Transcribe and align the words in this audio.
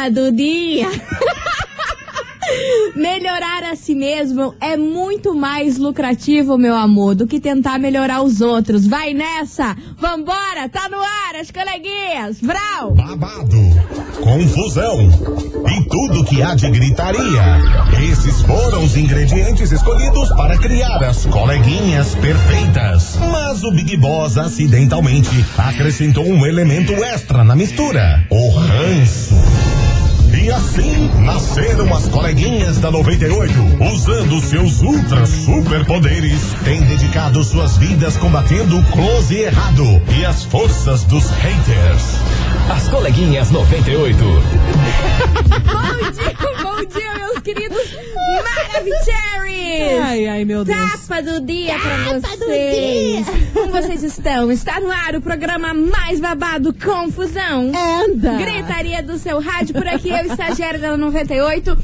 Tapa 0.00 0.10
do 0.10 0.32
dia. 0.32 0.88
Melhorar 2.96 3.64
a 3.70 3.76
si 3.76 3.94
mesmo 3.94 4.54
é 4.60 4.76
muito 4.76 5.34
mais 5.34 5.76
lucrativo, 5.76 6.56
meu 6.56 6.74
amor, 6.74 7.14
do 7.14 7.26
que 7.26 7.38
tentar 7.38 7.78
melhorar 7.78 8.22
os 8.22 8.40
outros. 8.40 8.86
Vai 8.86 9.12
nessa! 9.12 9.76
Vambora! 9.98 10.68
Tá 10.70 10.88
no 10.88 10.96
ar, 10.96 11.36
as 11.40 11.50
coleguinhas! 11.50 12.40
Vrau! 12.40 12.94
Babado, 12.94 13.56
confusão 14.20 14.98
e 15.68 15.84
tudo 15.88 16.24
que 16.24 16.42
há 16.42 16.54
de 16.54 16.70
gritaria. 16.70 17.60
Esses 18.10 18.40
foram 18.42 18.82
os 18.82 18.96
ingredientes 18.96 19.70
escolhidos 19.70 20.30
para 20.30 20.58
criar 20.58 21.04
as 21.04 21.26
coleguinhas 21.26 22.14
perfeitas. 22.16 23.18
Mas 23.30 23.62
o 23.62 23.70
Big 23.70 23.96
Boss 23.98 24.38
acidentalmente 24.38 25.44
acrescentou 25.58 26.24
um 26.26 26.46
elemento 26.46 26.92
extra 27.04 27.44
na 27.44 27.54
mistura: 27.54 28.26
o 28.30 28.50
ranço. 28.50 29.69
E 30.42 30.50
assim 30.50 31.10
nasceram 31.18 31.94
as 31.94 32.08
coleguinhas 32.08 32.78
da 32.78 32.90
98, 32.90 33.52
usando 33.94 34.40
seus 34.40 34.80
ultra 34.80 35.26
superpoderes, 35.26 36.54
têm 36.64 36.80
dedicado 36.80 37.44
suas 37.44 37.76
vidas 37.76 38.16
combatendo 38.16 38.78
o 38.78 38.84
close 38.84 39.34
e 39.34 39.42
errado 39.42 39.84
e 40.18 40.24
as 40.24 40.44
forças 40.44 41.04
dos 41.04 41.28
haters. 41.28 42.16
As 42.74 42.88
coleguinhas 42.88 43.50
98. 43.50 44.16
Bom 45.66 46.10
dia, 46.10 46.34
bom 46.62 46.84
dia, 46.86 47.14
meus 47.18 47.38
queridos 47.40 47.96
Maravicheries! 48.42 50.02
Ai, 50.02 50.26
ai, 50.26 50.44
meu 50.46 50.64
Deus. 50.64 50.99
Tapa 51.20 51.22
do 51.22 51.40
dia 51.40 51.74
pra 51.78 52.18
vocês! 52.18 53.26
Como 53.52 53.72
vocês 53.72 54.02
estão? 54.02 54.50
Está 54.50 54.80
no 54.80 54.90
ar 54.90 55.14
o 55.14 55.20
programa 55.20 55.74
mais 55.74 56.18
babado 56.18 56.72
Confusão. 56.72 57.70
Anda. 57.74 58.38
Gritaria 58.38 59.02
do 59.02 59.18
seu 59.18 59.38
rádio 59.38 59.74
por 59.74 59.86
aqui, 59.86 60.08
eu, 60.08 60.24
estagiária 60.24 60.78
da 60.78 60.96
98. 60.96 61.76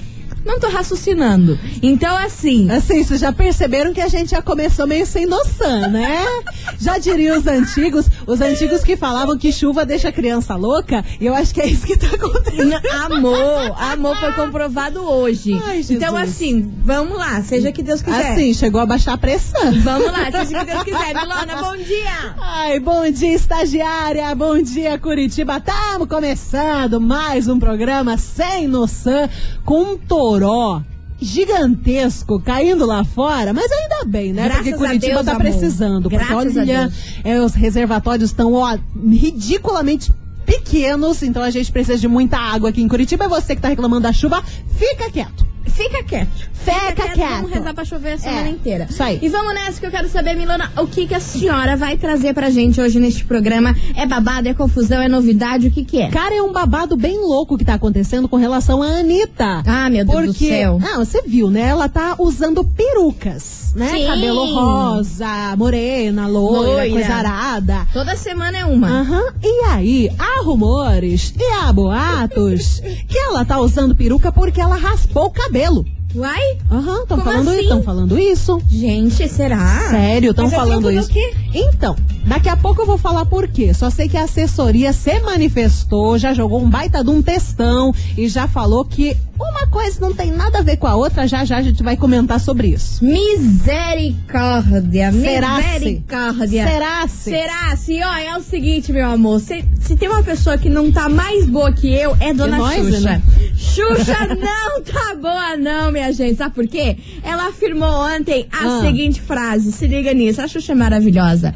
Não 0.47 0.61
tô 0.61 0.69
raciocinando. 0.69 1.59
Então, 1.83 2.17
assim. 2.17 2.71
Assim, 2.71 3.03
vocês 3.03 3.21
já 3.21 3.33
perceberam 3.33 3.93
que 3.93 4.01
a 4.01 4.09
gente 4.09 4.31
já 4.31 4.41
começou 4.41 4.87
meio 4.87 5.05
sem 5.05 5.27
noção, 5.27 5.91
né? 5.91 6.25
Já 6.79 6.99
diriam 6.99 7.39
os 7.39 7.47
antigos, 7.47 8.07
os 8.27 8.41
antigos 8.41 8.85
que 8.85 8.97
falavam 8.97 9.37
que 9.37 9.51
chuva 9.51 9.85
deixa 9.85 10.09
a 10.09 10.13
criança 10.13 10.55
louca, 10.55 11.05
e 11.21 11.27
eu 11.27 11.35
acho 11.35 11.53
que 11.53 11.61
é 11.61 11.67
isso 11.67 11.87
que 11.87 11.97
tá 11.97 12.07
acontecendo. 12.07 12.75
Amor, 13.05 13.75
amor 13.77 14.17
foi 14.19 14.33
comprovado 14.33 15.01
hoje. 15.01 15.61
Ai, 15.65 15.85
então, 15.91 16.17
assim, 16.17 16.73
vamos 16.85 17.19
lá, 17.19 17.43
seja 17.43 17.73
que 17.73 17.83
Deus 17.83 18.03
quiser. 18.03 18.33
Assim, 18.33 18.55
chegou 18.55 18.81
a 18.81 18.87
baixar 18.87 19.15
a 19.15 19.19
pressão. 19.19 19.73
Vamos 19.81 20.13
lá, 20.13 20.31
seja 20.31 20.59
que 20.61 20.65
Deus 20.65 20.83
quiser. 20.85 21.15
Milona, 21.15 21.57
bom 21.63 21.77
dia! 21.77 22.35
Ai, 22.39 22.79
bom 22.79 23.11
dia, 23.11 23.35
estagiária, 23.35 24.35
bom 24.35 24.61
dia, 24.63 24.99
Curitiba. 24.99 25.57
Estamos 25.57 26.09
começando 26.09 27.01
mais 27.01 27.49
um 27.49 27.59
programa 27.59 28.17
sem 28.17 28.69
noção 28.69 29.29
com 29.65 29.83
um 29.83 29.99
toró 30.39 30.83
gigantesco 31.19 32.39
caindo 32.41 32.85
lá 32.85 33.03
fora, 33.03 33.53
mas 33.55 33.71
ainda 33.73 34.05
bem, 34.05 34.33
né? 34.33 34.45
Graças 34.45 34.65
porque 34.65 34.77
Curitiba 34.77 35.23
Deus, 35.23 35.27
tá 35.27 35.37
precisando. 35.37 36.03
Porque 36.03 36.17
Graças 36.17 36.57
a 36.57 36.61
olha, 36.61 36.93
é, 37.25 37.41
os 37.41 37.55
reservatórios 37.55 38.31
estão 38.31 38.53
ridiculamente 39.11 40.13
pequenos, 40.45 41.23
então 41.23 41.43
a 41.43 41.51
gente 41.51 41.73
precisa 41.73 41.99
de 41.99 42.07
muita 42.07 42.37
água 42.37 42.69
aqui 42.69 42.83
em 42.83 42.89
Curitiba. 42.89 43.25
E 43.25 43.29
você 43.29 43.57
que 43.57 43.63
tá 43.63 43.69
reclamando 43.69 44.03
da 44.03 44.13
chuva, 44.13 44.43
fica 44.77 45.11
quieto. 45.11 45.47
Fica 45.77 46.03
quieto. 46.05 46.49
Fica 46.55 47.09
quieto. 47.11 47.31
Vamos 47.37 47.51
rezar 47.51 47.75
pra 47.75 47.85
chover 47.85 48.13
a 48.15 48.19
semana 48.19 48.49
É, 48.49 48.51
inteira. 48.51 48.87
isso 48.89 49.03
aí. 49.03 49.19
E 49.23 49.29
vamos 49.29 49.55
nessa 49.55 49.79
que 49.79 49.87
eu 49.87 49.91
quero 49.91 50.09
saber, 50.09 50.35
Milona, 50.35 50.73
o 50.79 50.87
que, 50.87 51.07
que 51.07 51.15
a 51.15 51.21
senhora 51.21 51.77
vai 51.77 51.97
trazer 51.99 52.33
pra 52.35 52.49
gente 52.51 52.81
hoje 52.81 52.99
neste 52.99 53.25
programa? 53.25 53.77
É 53.95 54.07
babado, 54.07 54.49
é 54.49 54.55
confusão, 54.55 55.01
é 55.03 55.09
novidade, 55.09 55.69
o 55.69 55.71
que 55.71 55.85
que 55.85 56.01
é? 56.01 56.09
Cara, 56.11 56.35
é 56.35 56.43
um 56.43 56.51
babado 56.53 56.97
bem 56.97 57.19
louco 57.21 57.57
que 57.59 57.65
tá 57.65 57.75
acontecendo 57.75 58.27
com 58.29 58.37
relação 58.37 58.83
à 58.83 58.87
Anitta. 59.01 59.63
Ah, 59.67 59.89
meu 59.91 60.05
Deus 60.05 60.19
do 60.21 60.27
Porque, 60.29 60.49
céu. 60.49 60.79
não, 60.81 61.05
você 61.05 61.23
viu, 61.23 61.51
né? 61.51 61.61
Ela 61.69 61.89
tá 61.89 62.17
usando 62.19 62.65
perucas, 62.65 63.66
né? 63.77 63.91
Sim. 63.91 64.07
Cabelo 64.07 64.45
rosa, 64.55 65.55
morena, 65.57 66.27
loira, 66.27 66.73
Loira. 66.73 66.91
coisa 66.91 67.15
arada. 67.15 67.87
Toda 67.93 68.17
semana 68.17 68.59
é 68.59 68.65
uma. 68.65 68.89
Aham. 68.89 69.35
E 69.43 69.65
aí, 69.67 70.11
há 70.19 70.43
rumores 70.43 71.35
e 71.39 71.45
há 71.61 71.73
boatos 71.73 72.81
que 73.07 73.19
ela 73.19 73.45
tá 73.45 73.61
usando 73.61 73.95
peruca 73.95 74.33
porque 74.33 74.61
ela 74.61 74.77
raspou 74.77 75.27
o 75.27 75.31
cabelo. 75.31 75.85
Uai? 76.17 76.59
Aham, 76.71 77.03
estão 77.03 77.21
falando, 77.21 77.51
assim? 77.51 77.83
falando 77.83 78.19
isso. 78.19 78.61
Gente, 78.71 79.29
será? 79.29 79.89
Sério, 79.91 80.31
estão 80.31 80.49
falando 80.51 80.91
isso. 80.91 81.09
quê? 81.11 81.35
Então, 81.55 81.95
daqui 82.27 82.49
a 82.49 82.57
pouco 82.57 82.83
eu 82.83 82.87
vou 82.87 82.99
falar 82.99 83.27
por 83.27 83.47
quê. 83.49 83.73
Só 83.75 83.91
sei 83.91 84.09
que 84.09 84.17
a 84.17 84.25
assessoria 84.25 84.93
se 84.93 85.19
manifestou, 85.21 86.19
já 86.19 86.33
jogou 86.33 86.63
um 86.63 86.69
baita 86.71 87.03
de 87.05 87.11
um 87.11 87.21
textão 87.23 87.93
e 88.17 88.29
já 88.29 88.49
falou 88.49 88.85
que 88.85 89.17
uma 89.39 89.67
coisa 89.67 90.01
não 90.01 90.15
tem 90.15 90.31
nada 90.33 90.61
a 90.61 90.63
ver 90.63 90.79
com 90.79 90.87
a 90.87 90.97
outra. 90.97 91.27
Já 91.29 91.45
já 91.45 91.59
a 91.59 91.63
gente 91.63 91.83
vai 91.83 91.97
comentar 91.97 92.41
sobre 92.41 92.69
isso. 92.69 93.05
Misericórdia, 93.05 95.13
Será-se? 95.13 95.63
misericórdia. 95.79 96.67
Será-se? 96.67 97.31
Será? 97.31 97.77
Se, 97.77 98.03
ó, 98.03 98.15
é 98.15 98.37
o 98.37 98.41
seguinte, 98.41 98.93
meu 98.93 99.11
amor. 99.11 99.41
Se, 99.41 99.65
se 99.81 99.97
tem 99.97 100.09
uma 100.09 100.23
pessoa 100.23 100.57
que 100.57 100.71
não 100.71 100.91
tá 100.91 101.09
mais 101.09 101.47
boa 101.47 101.71
que 101.73 101.93
eu, 101.93 102.17
é 102.21 102.33
Dona 102.33 102.57
nós, 102.57 102.77
Xuxa. 102.77 103.01
né? 103.01 103.23
Xuxa 103.55 104.17
não 104.29 104.83
tá 104.83 105.15
boa, 105.21 105.57
não, 105.57 105.93
minha 105.93 106.06
gente. 106.13 106.37
Sabe 106.37 106.55
por 106.55 106.67
quê? 106.67 106.97
Ela 107.23 107.49
afirmou 107.49 107.89
ontem 107.89 108.47
a 108.53 108.79
Ah. 108.79 108.81
seguinte 108.83 109.21
frase. 109.21 109.73
Se 109.73 109.87
liga 109.87 110.13
nisso. 110.15 110.41
A 110.41 110.49
Xuxa 110.49 110.73
é 110.73 110.75
maravilhosa. 110.75 111.55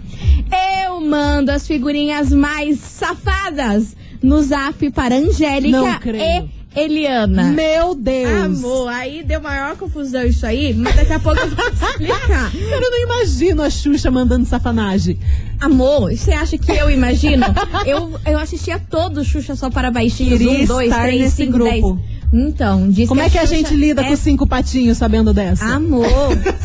Eu 0.86 1.00
mando 1.00 1.50
as 1.50 1.66
figurinhas 1.66 2.32
mais 2.32 2.78
safadas 2.80 3.96
no 4.22 4.42
zap 4.42 4.90
para 4.90 5.14
Angélica 5.16 6.00
e 6.14 6.60
Eliana. 6.78 7.44
Meu 7.50 7.94
Deus. 7.96 8.44
Amor, 8.44 8.88
aí 8.88 9.24
deu 9.24 9.40
maior 9.40 9.76
confusão 9.76 10.24
isso 10.24 10.46
aí, 10.46 10.72
mas 10.72 10.94
daqui 10.94 11.12
a 11.12 11.18
pouco 11.18 11.40
eu 11.40 11.48
vou 11.50 11.70
te 11.70 11.76
explicar. 11.84 12.52
Eu 12.54 12.80
não 12.80 13.02
imagino 13.02 13.62
a 13.62 13.70
Xuxa 13.70 14.10
mandando 14.10 14.44
safanagem. 14.46 15.18
Amor, 15.60 16.12
você 16.14 16.32
acha 16.32 16.56
que 16.56 16.70
eu 16.72 16.88
imagino? 16.88 17.44
eu, 17.84 18.18
eu 18.24 18.38
assistia 18.38 18.78
todo 18.78 19.24
Xuxa 19.24 19.56
só 19.56 19.68
para 19.68 19.90
baixinhos. 19.90 20.38
Queria 20.38 20.62
um, 20.62 20.64
dois, 20.66 20.94
três, 20.94 21.32
cinco, 21.32 21.52
grupo. 21.52 21.94
dez. 21.94 22.19
Então, 22.32 22.88
diz 22.88 23.08
Como 23.08 23.20
é 23.20 23.28
que 23.28 23.38
a 23.38 23.42
Xuxa 23.42 23.56
gente 23.56 23.74
lida 23.74 24.02
é... 24.02 24.08
com 24.08 24.16
cinco 24.16 24.46
patinhos 24.46 24.98
sabendo 24.98 25.32
dessa? 25.34 25.64
Amor, 25.64 26.06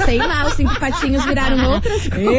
sei 0.05 0.17
lá, 0.19 0.45
os 0.47 0.53
cinco 0.53 0.79
patinhos 0.79 1.25
viraram 1.25 1.57
outras 1.73 2.07
coisas. 2.07 2.35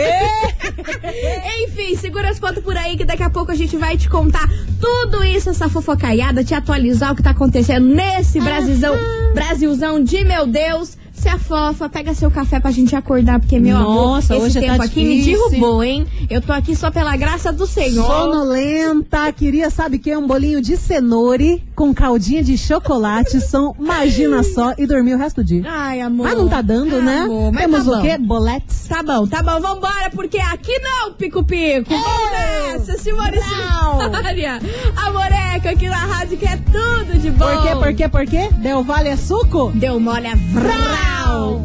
Enfim, 1.64 1.96
segura 1.96 2.30
as 2.30 2.38
pontas 2.38 2.62
por 2.62 2.76
aí 2.76 2.96
que 2.96 3.04
daqui 3.04 3.22
a 3.22 3.30
pouco 3.30 3.50
a 3.50 3.54
gente 3.54 3.76
vai 3.76 3.96
te 3.96 4.08
contar 4.08 4.48
tudo 4.80 5.24
isso, 5.24 5.50
essa 5.50 5.68
fofocaiada, 5.68 6.44
te 6.44 6.54
atualizar 6.54 7.12
o 7.12 7.16
que 7.16 7.22
tá 7.22 7.30
acontecendo 7.30 7.86
nesse 7.86 8.40
Brasilzão, 8.40 8.94
Brasilzão 9.34 10.02
de 10.02 10.24
meu 10.24 10.46
Deus. 10.46 10.96
Se 11.12 11.30
afofa, 11.30 11.88
pega 11.88 12.12
seu 12.12 12.30
café 12.30 12.60
pra 12.60 12.70
gente 12.70 12.94
acordar, 12.94 13.40
porque, 13.40 13.58
meu 13.58 13.78
Nossa, 13.78 14.34
amor, 14.34 14.46
esse 14.46 14.58
hoje 14.58 14.66
tempo 14.66 14.76
tá 14.76 14.84
aqui 14.84 15.02
me 15.02 15.22
difícil. 15.22 15.48
derrubou, 15.48 15.82
hein? 15.82 16.06
Eu 16.28 16.42
tô 16.42 16.52
aqui 16.52 16.76
só 16.76 16.90
pela 16.90 17.16
graça 17.16 17.50
do 17.50 17.66
Senhor. 17.66 18.06
Sonolenta, 18.06 19.32
queria, 19.32 19.70
sabe 19.70 19.96
o 19.96 19.98
que? 19.98 20.14
Um 20.14 20.26
bolinho 20.26 20.60
de 20.60 20.76
cenoura 20.76 21.58
com 21.76 21.92
caldinha 21.94 22.42
de 22.42 22.56
chocolate, 22.56 23.38
são, 23.38 23.76
imagina 23.78 24.42
só, 24.42 24.72
e 24.78 24.86
dormir 24.86 25.14
o 25.14 25.18
resto 25.18 25.42
do 25.42 25.44
dia. 25.44 25.62
Ai, 25.66 26.00
amor. 26.00 26.24
Mas 26.26 26.38
não 26.38 26.48
tá 26.48 26.62
dando, 26.62 26.96
Ah, 26.96 27.00
né? 27.02 27.18
amor, 27.20 27.52
mas 27.52 27.60
Temos 27.62 27.84
tá 27.84 27.98
o 27.98 28.02
quê? 28.02 28.18
Boletes. 28.18 28.86
Tá 28.88 29.02
bom, 29.02 29.26
tá 29.26 29.42
bom, 29.42 29.60
vambora, 29.60 30.10
porque 30.14 30.38
aqui 30.38 30.76
não, 30.78 31.12
Pico 31.12 31.44
Pico. 31.44 31.90
Vamos 31.90 32.30
nessa, 32.30 32.96
Simone 32.98 33.38
Simária. 33.42 34.58
A 34.96 35.10
Moreca 35.10 35.70
aqui 35.70 35.88
na 35.88 35.98
rádio 35.98 36.38
que 36.38 36.46
é 36.46 36.56
tudo 36.56 37.18
de 37.18 37.30
bom. 37.30 37.44
Por 37.46 37.62
quê, 37.62 37.76
por 37.76 37.94
quê, 37.94 38.08
por 38.08 38.26
quê? 38.26 38.48
Deu 38.62 38.82
vale 38.82 39.10
é 39.10 39.16
suco? 39.16 39.70
Deu 39.74 40.00
mole 40.00 40.28
a 40.28 40.34
vral. 40.52 41.62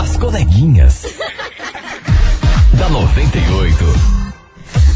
As 0.00 0.16
coleguinhas. 0.16 1.04
da 2.76 2.88
98. 2.88 4.19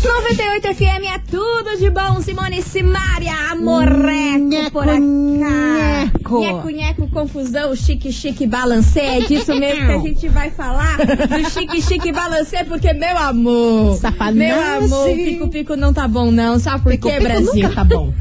98 0.04 0.74
FM 0.74 1.04
é 1.14 1.18
tudo 1.30 1.78
de 1.78 1.88
bom, 1.88 2.20
Simone 2.20 2.60
Simária, 2.62 3.32
a 3.50 3.54
Moreco 3.56 4.38
Nheco, 4.44 4.70
por 4.70 4.84
cá. 4.84 4.98
nheco. 5.00 6.40
Nheco, 6.40 6.68
nheco, 6.68 7.08
confusão, 7.08 7.74
chique, 7.74 8.12
chique, 8.12 8.46
balancê. 8.46 9.00
É 9.00 9.20
disso 9.20 9.54
mesmo 9.54 9.86
que 9.86 9.92
a 9.92 9.98
gente 10.00 10.28
vai 10.28 10.50
falar 10.50 10.98
do 10.98 11.50
chique, 11.50 11.80
chique, 11.80 12.12
balancê, 12.12 12.64
porque, 12.64 12.92
meu 12.92 13.16
amor, 13.16 13.96
Safanagem. 13.96 14.36
meu 14.36 14.84
amor, 14.84 15.06
pico, 15.14 15.48
pico 15.48 15.74
não 15.76 15.92
tá 15.94 16.06
bom 16.06 16.30
não, 16.30 16.58
sabe 16.58 16.82
por 16.82 16.92
Pico, 16.92 17.08
quê, 17.08 17.14
pico 17.14 17.24
Brasil? 17.24 17.54
nunca 17.54 17.68
tá 17.74 17.84
bom. 17.84 18.12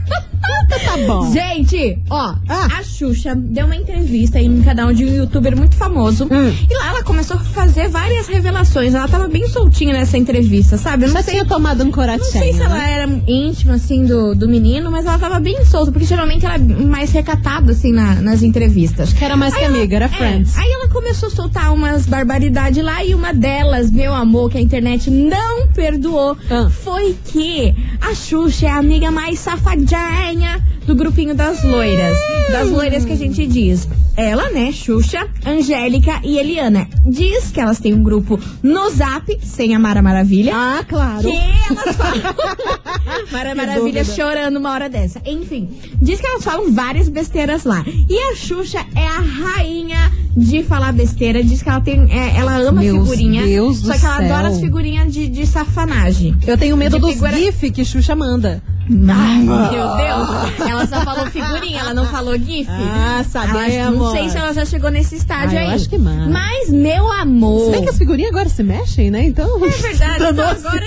tá 0.85 0.97
bom. 1.05 1.31
Gente, 1.31 1.99
ó, 2.09 2.35
Ah. 2.49 2.67
a 2.79 2.83
Xuxa 2.83 3.35
deu 3.35 3.65
uma 3.65 3.75
entrevista 3.75 4.37
aí 4.37 4.47
no 4.47 4.63
canal 4.63 4.93
de 4.93 5.05
um 5.05 5.13
youtuber 5.15 5.55
muito 5.57 5.75
famoso. 5.75 6.25
Hum. 6.25 6.53
E 6.69 6.73
lá 6.75 6.89
ela 6.89 7.03
começou 7.03 7.37
a 7.37 7.39
fazer 7.41 7.87
várias 7.89 8.27
revelações. 8.27 8.93
Ela 8.93 9.07
tava 9.07 9.27
bem 9.27 9.47
soltinha 9.47 9.93
nessa 9.93 10.17
entrevista, 10.17 10.77
sabe? 10.77 11.03
Eu 11.03 11.09
não 11.09 11.15
Já 11.17 11.23
sei 11.23 11.33
tinha 11.35 11.45
tomado 11.45 11.72
um 11.81 11.91
não 11.91 12.23
sei 12.23 12.53
se 12.53 12.61
ela 12.61 12.75
né? 12.77 12.91
era 12.93 13.21
íntima, 13.27 13.73
assim, 13.75 14.05
do, 14.05 14.35
do 14.35 14.47
menino, 14.47 14.91
mas 14.91 15.05
ela 15.05 15.17
tava 15.17 15.39
bem 15.39 15.63
solta, 15.65 15.91
porque 15.91 16.05
geralmente 16.05 16.45
ela 16.45 16.55
é 16.55 16.59
mais 16.59 17.11
recatada, 17.11 17.71
assim, 17.71 17.91
na- 17.91 18.21
nas 18.21 18.43
entrevistas. 18.43 19.13
Que 19.13 19.23
era 19.25 19.35
mais 19.35 19.53
que 19.53 19.59
Aí 19.61 19.65
ela- 19.65 19.77
amiga, 19.77 19.95
era 19.95 20.05
é, 20.05 20.09
friends. 20.09 20.57
aí 20.57 20.69
ela 20.71 20.89
começou 20.89 21.29
a 21.29 21.31
soltar 21.31 21.73
umas 21.73 22.05
barbaridades 22.05 22.83
lá 22.83 23.03
e 23.03 23.15
uma 23.15 23.33
delas, 23.33 23.89
meu 23.89 24.13
amor, 24.13 24.51
que 24.51 24.57
a 24.57 24.61
internet 24.61 25.09
não 25.09 25.67
perdoou, 25.69 26.37
Ah. 26.51 26.69
foi 26.69 27.15
que 27.25 27.73
a 28.01 28.13
Xuxa 28.13 28.65
é 28.67 28.69
a 28.69 28.77
amiga 28.77 29.09
mais 29.09 29.39
safadinha 29.39 30.61
do 30.85 30.95
grupinho 30.95 31.33
das 31.35 31.63
loiras. 31.63 32.17
Das 32.51 32.69
loiras 32.69 33.05
que 33.05 33.13
a 33.13 33.17
gente 33.17 33.45
diz. 33.47 33.87
Ela, 34.15 34.51
né, 34.51 34.71
Xuxa, 34.71 35.27
Angélica 35.45 36.19
e 36.23 36.37
Eliana. 36.37 36.87
Diz 37.05 37.49
que 37.51 37.59
elas 37.59 37.79
têm 37.79 37.93
um 37.93 38.03
grupo 38.03 38.39
no 38.61 38.89
Zap, 38.91 39.25
sem 39.41 39.73
a 39.73 39.79
Mara 39.79 40.01
Maravilha. 40.01 40.51
Ah, 40.55 40.83
claro. 40.87 41.21
Que 41.23 41.35
elas 41.73 41.95
falam. 41.95 42.35
Mara 43.31 43.55
Maravilha 43.55 44.03
chorando 44.03 44.57
uma 44.57 44.71
hora 44.71 44.89
dessa. 44.89 45.19
Enfim, 45.25 45.69
diz 46.01 46.19
que 46.19 46.27
elas 46.27 46.43
falam 46.43 46.71
várias 46.71 47.09
besteiras 47.09 47.63
lá. 47.63 47.83
E 47.87 48.17
a 48.31 48.35
Xuxa 48.35 48.85
é 48.95 49.07
a 49.07 49.19
rainha 49.19 50.11
de 50.37 50.63
falar 50.63 50.91
besteira. 50.93 51.43
Diz 51.43 51.63
que 51.63 51.69
ela 51.69 51.81
tem. 51.81 52.07
é, 52.11 52.37
ela 52.37 52.57
ama 52.57 52.81
Meus 52.81 52.99
figurinha. 53.09 53.43
Deus 53.43 53.81
do 53.81 53.87
só 53.87 53.97
que 53.97 54.05
ela 54.05 54.17
céu. 54.17 54.25
adora 54.35 54.47
as 54.49 54.59
figurinhas 54.59 55.11
de, 55.11 55.27
de 55.27 55.47
safanagem. 55.47 56.35
Eu 56.45 56.57
tenho 56.57 56.77
medo 56.77 56.95
De 56.97 57.01
dos 57.01 57.13
figura- 57.13 57.33
GIF 57.37 57.71
que 57.71 57.83
Xuxa 57.83 58.15
manda. 58.15 58.61
Ai, 59.09 59.37
meu 59.39 59.67
Deus. 59.67 60.69
Ela 60.69 60.85
só 60.87 61.01
falou 61.01 61.25
figurinha, 61.27 61.79
ela 61.79 61.93
não 61.93 62.05
falou 62.07 62.37
GIF. 62.37 62.67
Ah, 62.69 63.15
Ela- 63.15 63.23
sabemos. 63.23 63.97
não 63.99 64.11
sei 64.11 64.29
se 64.29 64.37
ela 64.37 64.53
já 64.53 64.65
chegou 64.65 64.91
nesse 64.91 65.15
estágio 65.15 65.57
Ah, 65.57 65.63
eu 65.63 65.69
aí. 65.69 65.75
acho 65.75 65.89
que 65.89 65.97
manda. 65.97 66.27
Mas, 66.29 66.69
meu 66.69 67.11
amor. 67.11 67.65
Se 67.65 67.71
bem 67.71 67.83
que 67.83 67.89
as 67.89 67.97
figurinhas 67.97 68.31
agora 68.31 68.49
se 68.49 68.61
mexem, 68.63 69.09
né? 69.09 69.23
Então. 69.25 69.63
É 69.65 69.69
verdade, 69.69 70.15
então 70.15 70.33
Danou-se. 70.33 70.67
agora 70.67 70.85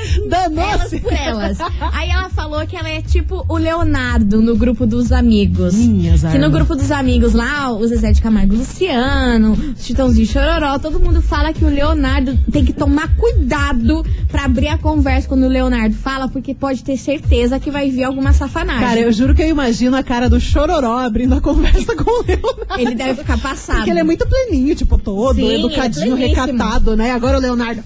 elas 0.73 1.01
por 1.01 1.13
elas. 1.13 1.59
Aí 1.93 2.11
ela 2.11 2.29
falou 2.31 2.67
que 2.67 2.77
ela 2.77 2.89
é 2.89 3.01
tipo 3.01 3.45
o 3.49 3.57
Leonardo 3.57 4.43
no 4.43 4.57
grupo 4.57 4.87
dos 4.87 5.11
amigos. 5.13 5.75
Minhas 5.75 6.23
Que 6.23 6.39
no 6.39 6.51
grupo 6.51 6.75
dos 6.77 6.91
amigos 6.91 7.33
lá, 7.33 7.71
o 7.73 7.87
Zezé 7.87 8.13
de 8.13 8.21
Camargo 8.21 8.55
Luciano, 8.57 9.57
Chitãozinho 9.79 10.27
Chororó, 10.27 10.79
todo 10.79 11.01
mundo 11.01 11.21
fala 11.23 11.53
que 11.53 11.65
o 11.65 11.69
Leonardo 11.69 12.37
tem 12.51 12.65
que 12.65 12.73
tomar 12.73 13.09
cuidado 13.17 14.05
pra 14.29 14.45
abrir 14.45 14.69
a 14.69 14.79
conversa 14.79 15.29
quando 15.29 15.45
o 15.45 15.49
Leonardo 15.49 15.95
fala, 15.95 16.29
porque 16.29 16.55
pode 16.55 16.85
ter 16.85 16.97
certeza 16.97 17.59
que 17.59 17.71
vai 17.71 17.86
vir 17.91 18.05
alguma 18.05 18.33
safanagem. 18.33 18.81
Cara, 18.81 19.01
eu 19.01 19.13
juro 19.13 19.35
que 19.35 19.43
eu 19.43 19.49
imagino 19.49 19.97
a 19.97 20.03
cara 20.03 20.29
do 20.29 20.41
Chororó 20.41 20.99
abrindo 20.99 21.35
a 21.35 21.41
conversa 21.41 21.95
com 21.97 22.23
o 22.23 22.25
Leonardo. 22.27 22.81
Ele 22.81 22.95
deve 22.95 23.21
ficar 23.23 23.39
passado. 23.39 23.77
Porque 23.77 23.91
ele 23.91 24.01
é 24.01 24.05
muito 24.05 24.27
pleninho, 24.27 24.75
tipo, 24.75 24.99
todo, 24.99 25.37
Sim, 25.37 25.49
é 25.49 25.55
educadinho, 25.59 26.17
pleníssimo. 26.17 26.47
recatado, 26.47 26.97
né? 26.97 27.11
Agora 27.13 27.39
o 27.39 27.41
Leonardo. 27.41 27.83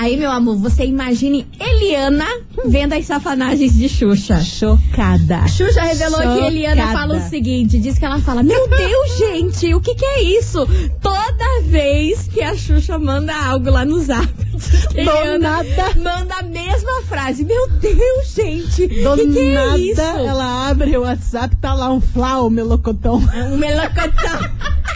Aí, 0.00 0.16
meu 0.16 0.30
amor, 0.30 0.56
você 0.56 0.84
imagine 0.84 1.44
Eliana 1.58 2.24
vendo 2.66 2.92
as 2.92 3.04
safanagens 3.04 3.74
de 3.76 3.88
Xuxa. 3.88 4.40
Chocada. 4.40 5.46
Xuxa 5.48 5.80
revelou 5.82 6.20
que 6.20 6.46
Eliana 6.46 6.82
Chocada. 6.82 6.98
fala 6.98 7.16
o 7.16 7.28
seguinte: 7.28 7.80
diz 7.80 7.98
que 7.98 8.04
ela 8.04 8.20
fala, 8.20 8.44
Meu 8.44 8.68
Deus, 8.68 9.18
gente, 9.18 9.74
o 9.74 9.80
que, 9.80 9.96
que 9.96 10.04
é 10.04 10.22
isso? 10.22 10.64
Toda 11.02 11.62
vez 11.64 12.28
que 12.28 12.40
a 12.40 12.54
Xuxa 12.54 12.96
manda 12.96 13.34
algo 13.34 13.70
lá 13.70 13.84
no 13.84 14.00
zap, 14.00 14.28
Do 14.94 15.38
nada. 15.40 15.66
manda 15.96 16.34
a 16.36 16.42
mesma 16.44 17.02
frase. 17.08 17.44
Meu 17.44 17.68
Deus, 17.68 18.34
gente, 18.34 18.86
Do 19.02 19.12
o 19.12 19.16
que, 19.16 19.26
que 19.26 19.52
nada, 19.52 19.76
é 19.76 19.78
isso? 19.80 20.00
ela 20.00 20.68
abre 20.70 20.96
o 20.96 21.02
WhatsApp, 21.02 21.56
tá 21.56 21.74
lá 21.74 21.92
um 21.92 22.00
flau, 22.00 22.48
melocotão. 22.48 23.16
Um 23.50 23.56
melocotão. 23.56 24.38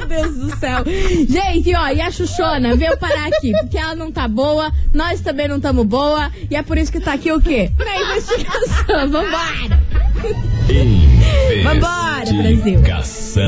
Meu 0.00 0.08
Deus 0.08 0.36
do 0.36 0.56
céu. 0.58 0.84
Gente, 1.28 1.74
ó, 1.74 1.88
e 1.88 2.00
a 2.00 2.10
Xuxona 2.10 2.74
veio 2.74 2.96
parar 2.96 3.26
aqui, 3.28 3.52
porque 3.60 3.76
ela 3.76 3.94
não 3.94 4.10
tá 4.10 4.26
boa, 4.26 4.72
nós 4.94 5.20
também 5.20 5.46
não 5.46 5.56
estamos 5.56 5.86
boa, 5.86 6.30
e 6.50 6.56
é 6.56 6.62
por 6.62 6.78
isso 6.78 6.90
que 6.90 7.00
tá 7.00 7.12
aqui 7.12 7.30
o 7.30 7.40
quê? 7.40 7.70
Na 7.78 7.96
investigação. 7.96 9.10
Vambora! 9.10 9.80
Vambora, 11.64 12.32
Brasil. 12.32 12.50
Investigação. 12.50 13.44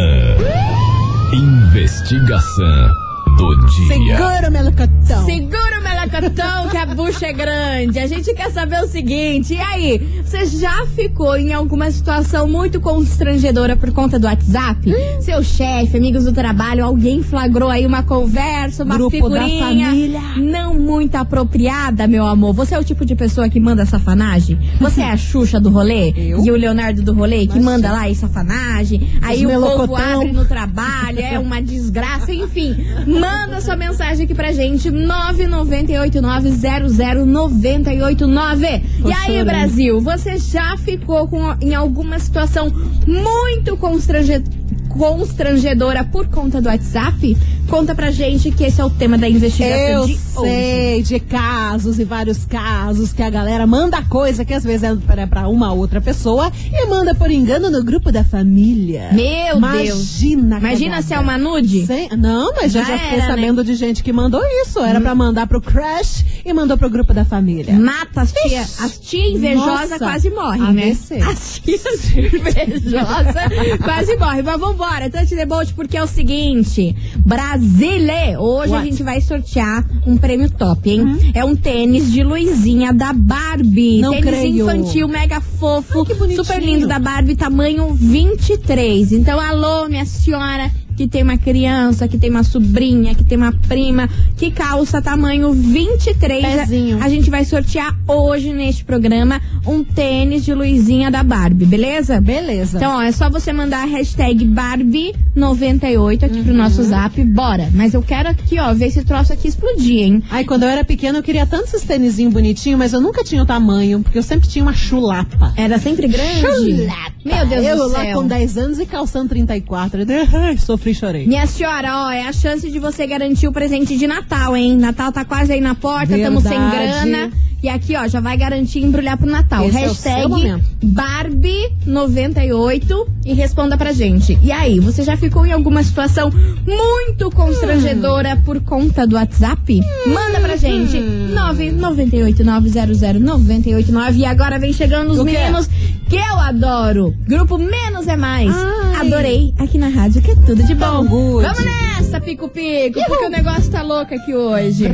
Investigação 1.32 2.88
do 3.36 3.66
dia. 3.66 3.88
Segura 3.88 4.48
o 4.48 4.52
melocotão. 4.52 5.24
Segura 5.24 5.80
Jacotão, 6.02 6.68
que 6.68 6.76
a 6.76 6.86
bucha 6.86 7.26
é 7.26 7.32
grande. 7.32 7.98
A 8.00 8.08
gente 8.08 8.34
quer 8.34 8.50
saber 8.50 8.82
o 8.82 8.88
seguinte, 8.88 9.54
e 9.54 9.60
aí? 9.60 10.22
Você 10.24 10.46
já 10.46 10.84
ficou 10.86 11.36
em 11.36 11.52
alguma 11.52 11.90
situação 11.92 12.48
muito 12.48 12.80
constrangedora 12.80 13.76
por 13.76 13.92
conta 13.92 14.18
do 14.18 14.26
WhatsApp? 14.26 14.90
Hum. 14.90 15.20
Seu 15.20 15.44
chefe, 15.44 15.96
amigos 15.96 16.24
do 16.24 16.32
trabalho, 16.32 16.84
alguém 16.84 17.22
flagrou 17.22 17.68
aí 17.68 17.86
uma 17.86 18.02
conversa, 18.02 18.82
uma 18.82 18.96
Grupo 18.96 19.10
figurinha. 19.12 19.60
Da 19.60 19.90
família. 19.90 20.20
Não 20.38 20.74
muito 20.74 21.14
apropriada, 21.14 22.08
meu 22.08 22.26
amor. 22.26 22.52
Você 22.54 22.74
é 22.74 22.78
o 22.80 22.84
tipo 22.84 23.06
de 23.06 23.14
pessoa 23.14 23.48
que 23.48 23.60
manda 23.60 23.86
safanagem? 23.86 24.58
Você 24.80 25.02
é 25.02 25.10
a 25.10 25.16
Xuxa 25.16 25.60
do 25.60 25.70
rolê? 25.70 26.12
Eu? 26.16 26.44
E 26.44 26.50
o 26.50 26.56
Leonardo 26.56 27.02
do 27.02 27.14
rolê, 27.14 27.46
que 27.46 27.60
manda 27.60 27.92
lá 27.92 28.08
e 28.08 28.14
safanagem? 28.16 29.08
Aí 29.22 29.46
o 29.46 29.50
povo 29.50 29.94
abre 29.94 30.32
no 30.32 30.44
trabalho, 30.46 31.20
é 31.20 31.38
uma 31.38 31.62
desgraça, 31.62 32.32
enfim. 32.32 32.74
Manda 33.06 33.60
sua 33.60 33.76
mensagem 33.76 34.24
aqui 34.24 34.34
pra 34.34 34.50
gente, 34.50 34.90
990 34.90 35.91
989-00-989. 35.92 38.82
E 39.04 39.12
aí. 39.12 39.44
Brasil, 39.44 40.00
você 40.00 40.38
já 40.38 40.76
ficou 40.76 41.28
com, 41.28 41.54
em 41.60 41.74
alguma 41.74 42.18
situação 42.18 42.72
muito 43.06 43.76
constrangedora? 43.76 44.61
Constrangedora 44.98 46.04
por 46.04 46.26
conta 46.28 46.60
do 46.60 46.68
WhatsApp? 46.68 47.36
Conta 47.68 47.94
pra 47.94 48.10
gente 48.10 48.50
que 48.50 48.64
esse 48.64 48.80
é 48.80 48.84
o 48.84 48.90
tema 48.90 49.16
da 49.16 49.28
investigação 49.28 49.78
Eu 49.78 50.06
de 50.06 50.12
hoje. 50.12 50.20
sei 50.50 51.02
de 51.02 51.20
casos 51.20 51.98
e 51.98 52.04
vários 52.04 52.44
casos 52.44 53.12
que 53.12 53.22
a 53.22 53.30
galera 53.30 53.66
manda 53.66 54.02
coisa 54.02 54.44
que 54.44 54.52
às 54.52 54.62
vezes 54.64 54.82
é 54.82 54.94
pra- 54.96 55.26
pra 55.26 55.48
uma 55.48 55.72
outra 55.72 56.00
pessoa 56.00 56.52
e 56.72 56.86
manda 56.86 57.14
por 57.14 57.30
engano 57.30 57.70
no 57.70 57.82
grupo 57.82 58.10
da 58.12 58.24
família. 58.24 59.10
Meu 59.12 59.60
Deus. 59.60 60.20
Imagina, 60.22 60.58
Imagina 60.58 61.02
se 61.02 61.14
é 61.14 61.18
uma 61.20 61.38
nude? 61.38 61.86
Não, 62.18 62.52
mas 62.52 62.74
eu 62.74 62.82
Já 62.82 62.88
já 62.88 62.98
fiquei 62.98 63.18
era, 63.18 63.26
né? 63.28 63.34
sabendo 63.34 63.64
de 63.64 63.74
gente 63.74 64.02
que 64.02 64.12
mandou 64.12 64.42
isso. 64.64 64.80
Era 64.80 65.00
pra 65.00 65.14
mandar 65.14 65.46
pro 65.46 65.60
crush 65.60 66.24
e 66.44 66.52
mandou 66.52 66.76
pro 66.76 66.90
grupo 66.90 67.14
da 67.14 67.24
família. 67.24 67.74
Mata 67.74 68.22
as 68.22 68.32
tia, 68.32 68.60
as 68.60 68.98
tia 68.98 69.28
invejosa 69.30 69.66
Nossa, 69.66 69.98
quase 69.98 70.30
morrem, 70.30 70.72
né? 70.72 70.96
As 71.30 71.60
tias 71.60 72.10
invejosas 72.16 73.34
quase 73.82 74.16
morrem. 74.16 74.42
Mas 74.42 74.60
vambora, 74.82 75.08
Tante 75.08 75.36
Debolt, 75.36 75.72
porque 75.74 75.96
é 75.96 76.02
o 76.02 76.06
seguinte: 76.06 76.94
Brasile! 77.24 78.36
Hoje 78.38 78.72
a 78.72 78.76
What? 78.76 78.90
gente 78.90 79.02
vai 79.02 79.20
sortear 79.20 79.84
um 80.06 80.16
prêmio 80.16 80.50
top, 80.50 80.90
hein? 80.90 81.30
É 81.34 81.44
um 81.44 81.54
tênis 81.54 82.10
de 82.10 82.22
luzinha 82.22 82.92
da 82.92 83.12
Barbie. 83.12 84.00
Não 84.00 84.10
tênis 84.12 84.24
creio. 84.28 84.62
infantil, 84.62 85.08
mega 85.08 85.40
fofo, 85.40 86.04
Ai, 86.20 86.34
super 86.34 86.60
lindo 86.62 86.86
da 86.88 86.98
Barbie, 86.98 87.36
tamanho 87.36 87.94
23. 87.94 89.12
Então, 89.12 89.38
alô, 89.38 89.88
minha 89.88 90.04
senhora 90.04 90.70
que 90.96 91.06
tem 91.08 91.22
uma 91.22 91.36
criança, 91.38 92.06
que 92.08 92.18
tem 92.18 92.30
uma 92.30 92.42
sobrinha, 92.42 93.14
que 93.14 93.24
tem 93.24 93.36
uma 93.38 93.52
prima, 93.52 94.08
que 94.36 94.50
calça 94.50 95.00
tamanho 95.02 95.52
23. 95.52 96.42
Pezinho. 96.42 96.98
A 97.02 97.08
gente 97.08 97.30
vai 97.30 97.44
sortear 97.44 97.96
hoje 98.06 98.52
neste 98.52 98.84
programa 98.84 99.40
um 99.66 99.82
tênis 99.84 100.44
de 100.44 100.52
luzinha 100.54 101.10
da 101.10 101.22
Barbie, 101.22 101.64
beleza? 101.66 102.20
Beleza. 102.20 102.76
Então, 102.78 102.96
ó, 102.96 103.02
é 103.02 103.12
só 103.12 103.28
você 103.30 103.52
mandar 103.52 103.82
a 103.82 103.86
hashtag 103.86 104.44
Barbie98 104.46 106.24
aqui 106.24 106.38
Uhum. 106.38 106.44
pro 106.44 106.54
nosso 106.54 106.82
zap, 106.82 107.22
bora. 107.24 107.70
Mas 107.74 107.94
eu 107.94 108.02
quero 108.02 108.28
aqui, 108.28 108.58
ó, 108.58 108.72
ver 108.74 108.86
esse 108.86 109.04
troço 109.04 109.32
aqui 109.32 109.48
explodir, 109.48 109.98
hein? 110.02 110.22
Ai, 110.30 110.44
quando 110.44 110.64
eu 110.64 110.68
era 110.68 110.84
pequena, 110.84 111.18
eu 111.18 111.22
queria 111.22 111.46
tanto 111.46 111.64
esses 111.64 111.82
tênisinhos 111.82 112.32
bonitinhos, 112.32 112.78
mas 112.78 112.92
eu 112.92 113.00
nunca 113.00 113.22
tinha 113.24 113.42
o 113.42 113.46
tamanho, 113.46 114.00
porque 114.00 114.18
eu 114.18 114.22
sempre 114.22 114.48
tinha 114.48 114.62
uma 114.62 114.74
chulapa. 114.74 115.52
Era 115.56 115.78
sempre 115.78 116.06
grande? 116.08 116.40
Chulapa. 116.40 117.12
Meu 117.24 117.46
Deus 117.46 117.64
eu 117.66 117.76
do 117.76 117.88
lá 117.88 118.00
céu. 118.00 118.18
com 118.20 118.26
10 118.26 118.58
anos 118.58 118.78
e 118.80 118.86
calçando 118.86 119.28
34. 119.28 120.00
Ai, 120.34 120.58
sofri 120.58 120.81
chorei. 120.94 121.26
Minha 121.26 121.46
senhora, 121.46 122.06
ó, 122.06 122.10
é 122.10 122.26
a 122.26 122.32
chance 122.32 122.70
de 122.70 122.78
você 122.78 123.06
garantir 123.06 123.48
o 123.48 123.52
presente 123.52 123.96
de 123.96 124.06
Natal, 124.06 124.56
hein? 124.56 124.76
Natal 124.76 125.12
tá 125.12 125.24
quase 125.24 125.52
aí 125.52 125.60
na 125.60 125.74
porta, 125.74 126.16
estamos 126.16 126.42
sem 126.42 126.58
grana. 126.70 127.30
E 127.62 127.68
aqui, 127.68 127.94
ó, 127.94 128.08
já 128.08 128.18
vai 128.18 128.36
garantir 128.36 128.80
embrulhar 128.80 129.16
pro 129.16 129.30
Natal. 129.30 129.64
Esse 129.64 129.78
é 129.78 129.86
Hashtag 129.86 130.28
momento. 130.28 130.64
Barbie98 130.84 133.06
e 133.24 133.32
responda 133.34 133.78
pra 133.78 133.92
gente. 133.92 134.36
E 134.42 134.50
aí, 134.50 134.80
você 134.80 135.04
já 135.04 135.16
ficou 135.16 135.46
em 135.46 135.52
alguma 135.52 135.84
situação 135.84 136.28
muito 136.66 137.30
constrangedora 137.30 138.36
por 138.44 138.60
conta 138.62 139.06
do 139.06 139.14
WhatsApp? 139.14 139.80
Manda 140.06 140.40
pra 140.40 140.56
gente. 140.56 140.96
998900989. 141.32 144.16
E 144.16 144.24
agora 144.24 144.58
vem 144.58 144.72
chegando 144.72 145.12
os 145.12 145.22
meninos 145.22 145.70
que 146.12 146.18
eu 146.18 146.38
adoro. 146.38 147.14
Grupo 147.26 147.56
Menos 147.56 148.06
é 148.06 148.16
Mais. 148.16 148.54
Ai. 148.54 149.06
Adorei 149.06 149.54
aqui 149.58 149.78
na 149.78 149.88
rádio, 149.88 150.20
que 150.20 150.32
é 150.32 150.34
tudo 150.34 150.62
de 150.62 150.74
bom. 150.74 151.04
Vamos 151.08 151.64
nessa, 151.64 152.20
pico-pico, 152.20 153.00
porque 153.08 153.24
o 153.24 153.30
negócio 153.30 153.70
tá 153.70 153.80
louco 153.80 154.14
aqui 154.14 154.34
hoje. 154.34 154.88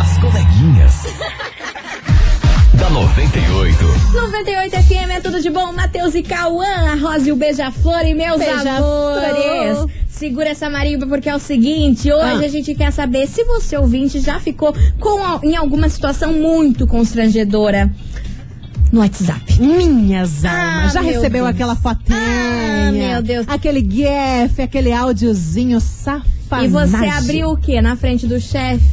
As 0.00 0.18
coleguinhas. 0.18 0.94
da 2.74 2.90
98. 2.90 3.84
98 4.14 4.76
FM 4.82 5.10
é 5.12 5.20
tudo 5.20 5.40
de 5.40 5.48
bom. 5.48 5.72
Matheus 5.72 6.16
e 6.16 6.24
Cauã, 6.24 6.66
a 6.90 6.96
Rosa 6.96 7.28
e 7.28 7.32
o 7.32 7.36
Beija-Flor 7.36 8.04
e 8.04 8.14
meus 8.14 8.38
Beija-flor. 8.38 9.22
amores. 9.24 9.94
Segura 10.08 10.48
essa 10.48 10.68
marimba 10.68 11.06
porque 11.06 11.28
é 11.28 11.36
o 11.36 11.38
seguinte, 11.40 12.10
hoje 12.12 12.42
Ah. 12.44 12.46
a 12.46 12.48
gente 12.48 12.74
quer 12.74 12.92
saber 12.92 13.28
se 13.28 13.44
você 13.44 13.76
ouvinte 13.76 14.18
já 14.20 14.40
ficou 14.40 14.74
com, 14.98 15.18
em 15.46 15.54
alguma 15.56 15.88
situação 15.88 16.32
muito 16.32 16.84
constrangedora 16.86 17.90
no 18.94 19.00
WhatsApp. 19.00 19.60
Minhas 19.60 20.44
almas. 20.44 20.92
Já 20.92 21.00
recebeu 21.00 21.44
Deus. 21.44 21.54
aquela 21.54 21.74
fotinha? 21.74 22.16
Ah, 22.16 22.92
meu 22.92 23.22
Deus. 23.22 23.46
Aquele 23.48 23.80
gif, 23.80 24.62
aquele 24.62 24.92
áudiozinho 24.92 25.80
E 26.62 26.68
você 26.68 26.96
abriu 26.96 27.50
o 27.50 27.56
quê? 27.56 27.80
Na 27.80 27.96
frente 27.96 28.26
do 28.26 28.38
chefe? 28.40 28.84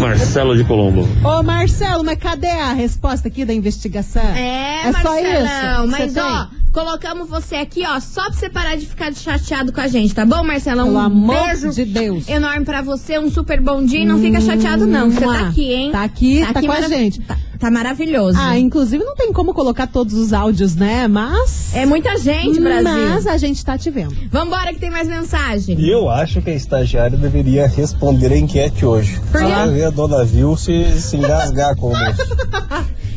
Marcelo 0.00 0.56
de 0.56 0.64
Colombo. 0.64 1.06
Ô, 1.24 1.42
Marcelo, 1.42 2.02
mas 2.04 2.18
cadê 2.18 2.48
a 2.48 2.72
resposta 2.72 3.28
aqui 3.28 3.44
da 3.44 3.52
investigação? 3.52 4.22
É, 4.22 4.88
É 4.88 4.92
só 4.92 5.10
Marcelão, 5.10 5.82
isso? 5.84 5.90
mas 5.90 6.16
ó, 6.16 6.48
colocamos 6.74 7.28
você 7.28 7.54
aqui, 7.54 7.84
ó, 7.86 8.00
só 8.00 8.24
pra 8.24 8.32
você 8.32 8.50
parar 8.50 8.76
de 8.76 8.84
ficar 8.84 9.14
chateado 9.14 9.72
com 9.72 9.80
a 9.80 9.86
gente, 9.86 10.12
tá 10.12 10.26
bom, 10.26 10.42
Marcelão? 10.42 10.86
Pelo 10.86 10.96
um 10.96 11.00
amor 11.00 11.46
beijo 11.46 11.70
de 11.70 11.84
Deus. 11.84 12.28
enorme 12.28 12.64
pra 12.64 12.82
você, 12.82 13.16
um 13.16 13.30
super 13.30 13.60
bom 13.60 13.84
dia 13.84 14.00
e 14.00 14.04
não 14.04 14.18
fica 14.18 14.40
chateado 14.40 14.84
não, 14.84 15.08
você 15.08 15.20
tá 15.20 15.46
aqui, 15.46 15.72
hein? 15.72 15.92
Tá 15.92 16.02
aqui, 16.02 16.44
tá 16.52 16.60
com 16.60 16.72
a 16.72 16.80
gente. 16.88 17.20
Tá, 17.20 17.38
tá 17.60 17.70
maravilhoso. 17.70 18.36
Ah, 18.40 18.58
inclusive 18.58 19.04
não 19.04 19.14
tem 19.14 19.32
como 19.32 19.54
colocar 19.54 19.86
todos 19.86 20.14
os 20.14 20.32
áudios, 20.32 20.74
né? 20.74 21.06
Mas. 21.06 21.72
É 21.76 21.86
muita 21.86 22.18
gente, 22.18 22.60
Brasil. 22.60 23.08
Mas 23.08 23.26
a 23.28 23.38
gente 23.38 23.64
tá 23.64 23.78
te 23.78 23.88
vendo. 23.88 24.16
Vambora 24.28 24.72
que 24.74 24.80
tem 24.80 24.90
mais 24.90 25.06
mensagem. 25.06 25.78
E 25.78 25.88
eu 25.88 26.10
acho 26.10 26.42
que 26.42 26.50
a 26.50 26.54
estagiária 26.54 27.16
deveria 27.16 27.68
responder 27.68 28.32
a 28.32 28.36
enquete 28.36 28.84
hoje. 28.84 29.20
Por 29.30 29.40
quê? 29.40 29.46
Pra 29.46 29.66
ver 29.66 29.84
a 29.84 29.90
dona 29.90 30.24
Vil 30.24 30.56
se, 30.56 31.00
se 31.00 31.16
engasgar 31.16 31.76
com 31.76 31.92
o 31.92 31.94
moço. 31.96 32.36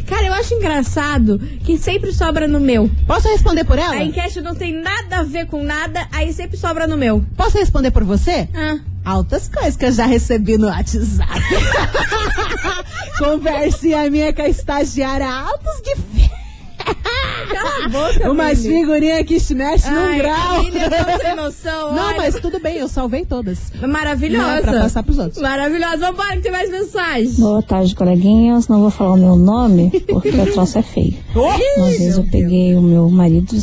Cara, 0.07 0.25
eu 0.25 0.33
acho 0.33 0.53
engraçado 0.53 1.37
que 1.65 1.77
sempre 1.77 2.13
sobra 2.13 2.47
no 2.47 2.59
meu. 2.59 2.89
Posso 3.05 3.27
responder 3.27 3.65
por 3.65 3.77
ela? 3.77 3.93
A 3.93 4.03
enquete 4.03 4.39
não 4.39 4.55
tem 4.55 4.73
nada 4.73 5.17
a 5.17 5.23
ver 5.23 5.47
com 5.47 5.61
nada, 5.63 6.07
aí 6.11 6.31
sempre 6.31 6.57
sobra 6.57 6.87
no 6.87 6.97
meu. 6.97 7.23
Posso 7.35 7.57
responder 7.57 7.91
por 7.91 8.05
você? 8.05 8.47
Ah. 8.55 8.79
Altas 9.03 9.49
coisas 9.49 9.75
que 9.75 9.85
eu 9.85 9.91
já 9.91 10.05
recebi 10.05 10.57
no 10.57 10.67
WhatsApp. 10.67 11.29
Conversinha 13.19 14.09
minha 14.09 14.33
com 14.33 14.41
a 14.41 14.49
estagiária, 14.49 15.29
altos 15.29 15.81
de 15.83 16.26
Cala 17.47 17.85
a 17.85 17.89
boca, 17.89 18.31
Umas 18.31 18.61
figurinhas 18.61 19.23
que 19.25 19.39
se 19.39 19.55
mexe 19.55 19.89
num 19.89 20.17
grau. 20.17 20.59
a 20.59 20.63
Mili 20.63 20.79
tão 20.79 21.17
sem 21.19 21.35
noção, 21.35 21.93
Não, 21.95 22.07
olha. 22.07 22.17
mas 22.17 22.35
tudo 22.39 22.59
bem, 22.59 22.77
eu 22.77 22.87
salvei 22.87 23.25
todas. 23.25 23.71
Maravilhosa. 23.81 24.43
Não 24.47 24.51
é 24.53 24.61
pra 24.61 24.79
passar 24.81 25.03
pros 25.03 25.17
outros. 25.19 25.41
Maravilhosa. 25.41 25.97
Vambora 25.97 26.35
que 26.37 26.41
tem 26.43 26.51
mais 26.51 26.69
mensagem. 26.69 27.31
Boa 27.37 27.61
tarde, 27.63 27.95
coleguinhas. 27.95 28.67
Não 28.67 28.79
vou 28.81 28.89
falar 28.89 29.11
o 29.13 29.17
meu 29.17 29.35
nome, 29.35 29.91
porque 30.07 30.29
o 30.29 30.51
troço 30.53 30.77
é 30.77 30.81
feio. 30.81 31.15
Uma 31.35 31.87
vez 31.87 32.17
eu 32.17 32.23
peguei 32.31 32.75
o 32.75 32.81
meu 32.81 33.09
marido 33.09 33.55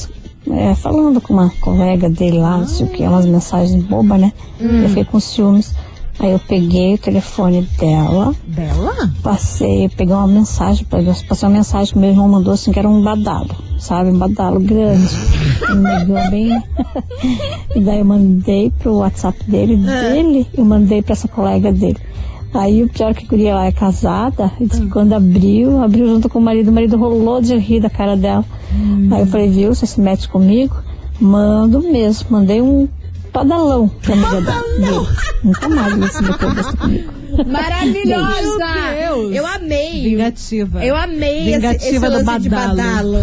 é, 0.50 0.74
falando 0.74 1.20
com 1.20 1.32
uma 1.34 1.50
colega 1.60 2.08
dele 2.10 2.38
lá, 2.38 2.58
não 2.58 2.66
sei 2.68 2.86
o 2.86 2.88
que, 2.90 3.02
umas 3.02 3.24
mensagens 3.26 3.82
bobas, 3.84 4.20
né? 4.20 4.32
Eu 4.60 4.88
fiquei 4.88 5.04
com 5.04 5.18
ciúmes. 5.20 5.72
Aí 6.18 6.30
eu 6.30 6.38
peguei 6.38 6.94
o 6.94 6.98
telefone 6.98 7.68
dela, 7.78 8.34
Dela? 8.46 8.92
passei, 9.22 9.88
peguei 9.88 10.14
uma 10.14 10.26
mensagem, 10.28 10.84
pra- 10.84 11.02
passei 11.28 11.48
uma 11.48 11.56
mensagem 11.56 11.92
que 11.92 11.98
meu 11.98 12.10
irmão 12.10 12.28
mandou 12.28 12.52
assim, 12.54 12.70
que 12.70 12.78
era 12.78 12.88
um 12.88 13.02
badalo, 13.02 13.50
sabe? 13.78 14.10
Um 14.10 14.18
badalo 14.18 14.60
grande. 14.60 15.08
Me 15.74 16.30
bem. 16.30 16.62
e 17.74 17.80
daí 17.80 17.98
eu 17.98 18.04
mandei 18.04 18.70
pro 18.70 18.96
WhatsApp 18.96 19.38
dele, 19.48 19.76
dele, 19.76 20.46
eu 20.56 20.64
mandei 20.64 21.02
pra 21.02 21.14
essa 21.14 21.26
colega 21.26 21.72
dele. 21.72 21.98
Aí 22.54 22.84
o 22.84 22.88
pior 22.88 23.10
é 23.10 23.14
que 23.14 23.24
a 23.24 23.28
guria 23.28 23.54
lá 23.56 23.66
é 23.66 23.72
casada, 23.72 24.52
e 24.60 24.66
disse 24.66 24.82
que 24.82 24.88
quando 24.88 25.12
abriu, 25.12 25.82
abriu 25.82 26.06
junto 26.06 26.28
com 26.28 26.38
o 26.38 26.42
marido, 26.42 26.68
o 26.68 26.72
marido 26.72 26.96
rolou 26.96 27.40
de 27.40 27.56
rir 27.56 27.80
da 27.80 27.90
cara 27.90 28.16
dela. 28.16 28.44
Aí 29.10 29.20
eu 29.20 29.26
falei, 29.26 29.48
viu, 29.50 29.74
você 29.74 29.84
se 29.86 30.00
mete 30.00 30.28
comigo? 30.28 30.76
Mando 31.20 31.80
mesmo, 31.80 32.28
mandei 32.30 32.62
um 32.62 32.88
badalão 33.34 33.88
pra 33.88 34.14
amiga 34.14 34.40
dele. 34.40 35.08
Nunca 35.42 35.68
mais 35.68 35.92
ele 35.92 36.08
se 36.08 36.22
meteu 36.22 36.54
dessa 36.54 36.76
comigo. 36.76 37.23
Maravilhosa. 37.46 38.58
Meu 38.94 39.28
Deus. 39.28 39.36
Eu 39.36 39.46
amei. 39.46 40.02
Vingativa. 40.02 40.84
Eu 40.84 40.96
amei 40.96 41.38
esse, 41.48 41.56
Vingativa 41.56 41.88
esse 41.88 41.98
do 41.98 42.24
lance 42.24 42.40
de 42.42 42.48
badalo. 42.48 43.12
badalo. 43.12 43.18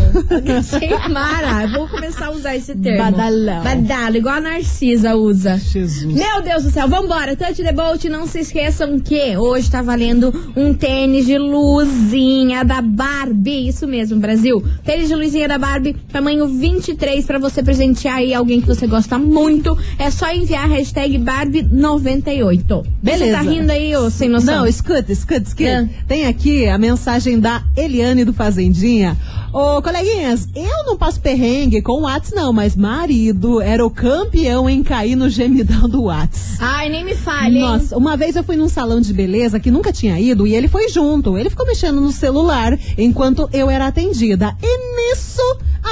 Achei 0.59 1.09
mara. 1.09 1.67
Vou 1.67 1.87
começar 1.87 2.27
a 2.27 2.31
usar 2.31 2.55
esse 2.55 2.75
termo. 2.75 2.97
Badalão. 2.97 3.63
Badalo, 3.63 4.17
igual 4.17 4.35
a 4.35 4.41
Narcisa 4.41 5.15
usa. 5.15 5.57
Jesus. 5.57 6.13
Meu 6.13 6.41
Deus 6.41 6.63
do 6.63 6.71
céu, 6.71 6.87
vambora. 6.87 7.35
Touch 7.35 7.61
the 7.61 7.71
boat, 7.71 8.07
não 8.09 8.27
se 8.27 8.39
esqueçam 8.39 8.99
que 8.99 9.37
hoje 9.37 9.69
tá 9.69 9.81
valendo 9.81 10.33
um 10.55 10.73
tênis 10.73 11.25
de 11.25 11.37
luzinha 11.37 12.63
da 12.63 12.81
Barbie. 12.81 13.67
Isso 13.67 13.87
mesmo, 13.87 14.19
Brasil. 14.19 14.63
Tênis 14.83 15.07
de 15.07 15.15
luzinha 15.15 15.47
da 15.47 15.57
Barbie, 15.57 15.95
tamanho 16.11 16.47
23, 16.47 17.25
pra 17.25 17.39
você 17.39 17.61
presentear 17.63 18.17
aí 18.17 18.33
alguém 18.33 18.61
que 18.61 18.67
você 18.67 18.87
gosta 18.87 19.17
muito. 19.17 19.77
É 19.97 20.09
só 20.09 20.31
enviar 20.31 20.65
a 20.65 20.67
hashtag 20.67 21.17
Barbie98. 21.19 22.83
Beleza. 23.01 23.25
Você 23.25 23.31
tá 23.31 23.41
rindo 23.41 23.71
aí, 23.71 23.95
ô 23.95 24.00
sem 24.09 24.29
noção? 24.29 24.59
Não, 24.59 24.67
escuta, 24.67 25.11
escuta, 25.11 25.41
escuta. 25.41 25.63
É. 25.63 25.89
Tem 26.07 26.25
aqui 26.25 26.67
a 26.67 26.77
mensagem 26.77 27.39
da 27.39 27.63
Eliane 27.75 28.25
do 28.25 28.33
Fazendinha. 28.33 29.17
Ô, 29.53 29.81
coleguinhas, 29.81 30.47
eu 30.55 30.85
não 30.85 30.97
passo 30.97 31.19
perrengue 31.19 31.81
com 31.81 31.93
o 31.93 32.01
Whats, 32.03 32.31
não, 32.31 32.53
mas 32.53 32.73
marido 32.73 33.61
era 33.61 33.85
o 33.85 33.89
campeão 33.91 34.69
em 34.69 34.81
cair 34.81 35.17
no 35.17 35.29
gemidão 35.29 35.89
do 35.89 36.03
Whats. 36.03 36.55
Ai, 36.61 36.87
nem 36.87 37.03
me 37.03 37.15
fale, 37.15 37.57
hein? 37.57 37.61
Nossa, 37.61 37.97
uma 37.97 38.15
vez 38.15 38.37
eu 38.37 38.43
fui 38.43 38.55
num 38.55 38.69
salão 38.69 39.01
de 39.01 39.13
beleza 39.13 39.59
que 39.59 39.69
nunca 39.69 39.91
tinha 39.91 40.17
ido 40.17 40.47
e 40.47 40.55
ele 40.55 40.69
foi 40.69 40.87
junto. 40.87 41.37
Ele 41.37 41.49
ficou 41.49 41.65
mexendo 41.65 41.99
no 41.99 42.13
celular 42.13 42.79
enquanto 42.97 43.49
eu 43.51 43.69
era 43.69 43.87
atendida. 43.87 44.55
E 44.63 45.11
nisso 45.11 45.41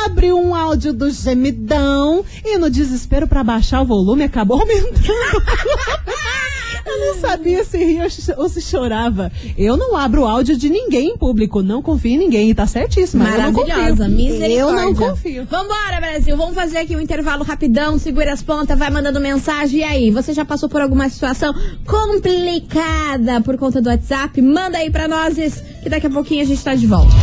abriu 0.06 0.40
um 0.40 0.56
áudio 0.56 0.94
do 0.94 1.12
gemidão 1.12 2.24
e 2.46 2.58
no 2.58 2.70
desespero 2.70 3.28
pra 3.28 3.44
baixar 3.44 3.82
o 3.82 3.86
volume 3.86 4.24
acabou 4.24 4.62
aumentando. 4.62 5.04
Eu 6.86 7.00
não 7.00 7.20
sabia 7.20 7.64
se 7.64 7.78
ria 7.78 8.08
ou 8.38 8.50
se- 8.50 8.62
chorava. 8.62 9.32
Eu 9.58 9.78
não 9.78 9.96
abro 9.96 10.26
áudio 10.26 10.58
de 10.58 10.70
ninguém 10.70 11.10
em 11.10 11.18
público. 11.18 11.62
Não 11.62 11.82
confio 11.82 12.14
em 12.14 12.18
ninguém. 12.18 12.50
E 12.50 12.54
tá 12.56 12.66
certíssimo. 12.68 13.24
eu 13.24 13.30
não 13.30 13.38
Maravilhosa, 13.52 14.04
confio. 14.06 14.10
misericórdia. 14.10 14.60
Eu 14.60 14.72
não 14.74 14.94
confio. 14.96 15.46
Vambora, 15.50 16.00
Brasil. 16.00 16.38
Vamos 16.38 16.56
fazer 16.56 16.78
aqui 16.80 16.96
um 16.96 17.00
intervalo 17.00 17.44
rapidão. 17.44 17.98
Segura 18.00 18.34
as 18.34 18.42
pontas, 18.42 18.78
vai 18.78 18.90
mandando 18.90 19.20
mensagem. 19.20 19.80
E 19.80 19.84
aí, 19.84 20.12
você 20.12 20.34
já 20.34 20.44
passou 20.46 20.68
por 20.70 20.82
alguma 20.82 21.10
situação 21.10 21.54
complicada 21.86 23.42
por 23.42 23.58
conta 23.58 23.82
do 23.82 23.90
WhatsApp? 23.90 24.42
Manda 24.42 24.78
aí 24.78 24.90
pra 24.92 25.08
nós, 25.08 25.36
que 25.84 25.90
daqui 25.90 26.08
a 26.08 26.10
pouquinho 26.10 26.42
a 26.42 26.46
gente 26.46 26.64
tá 26.64 26.76
de 26.76 26.88
volta. 26.88 27.14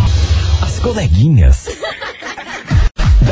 As 0.63 0.79
coleguinhas. 0.79 1.67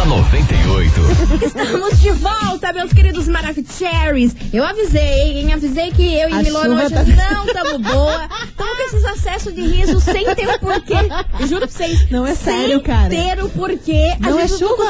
Da 0.05 0.11
98. 0.11 1.47
Estamos 1.47 2.01
de 2.01 2.11
volta, 2.13 2.73
meus 2.73 2.93
queridos 2.93 3.27
Maravicheries. 3.27 4.37
Eu 4.53 4.63
avisei, 4.65 5.39
hein? 5.41 5.53
Avisei 5.53 5.91
que 5.93 6.03
eu 6.03 6.29
e 6.29 6.33
A 6.33 6.43
Milona 6.43 6.89
chuva 6.89 7.03
hoje 7.03 7.17
tá- 7.17 7.31
não 7.33 7.47
tamo 7.47 7.79
boa. 7.79 8.29
Tamo 8.57 8.77
com 8.77 8.83
esses 8.83 9.05
acessos 9.05 9.55
de 9.55 9.63
riso 9.63 10.01
sem 10.01 10.25
ter 10.35 10.49
o 10.49 10.59
porquê. 10.59 10.95
Eu 11.41 11.47
juro 11.47 11.61
pra 11.63 11.69
vocês. 11.71 12.11
Não 12.11 12.27
é 12.27 12.35
sem 12.35 12.55
sério, 12.61 12.81
cara. 12.83 13.09
ter 13.09 13.43
o 13.43 13.49
porquê. 13.49 14.15
Não 14.21 14.39
a 14.39 14.43
é 14.43 14.49
gente 14.49 14.61
não 14.63 14.69
chuva. 14.69 14.85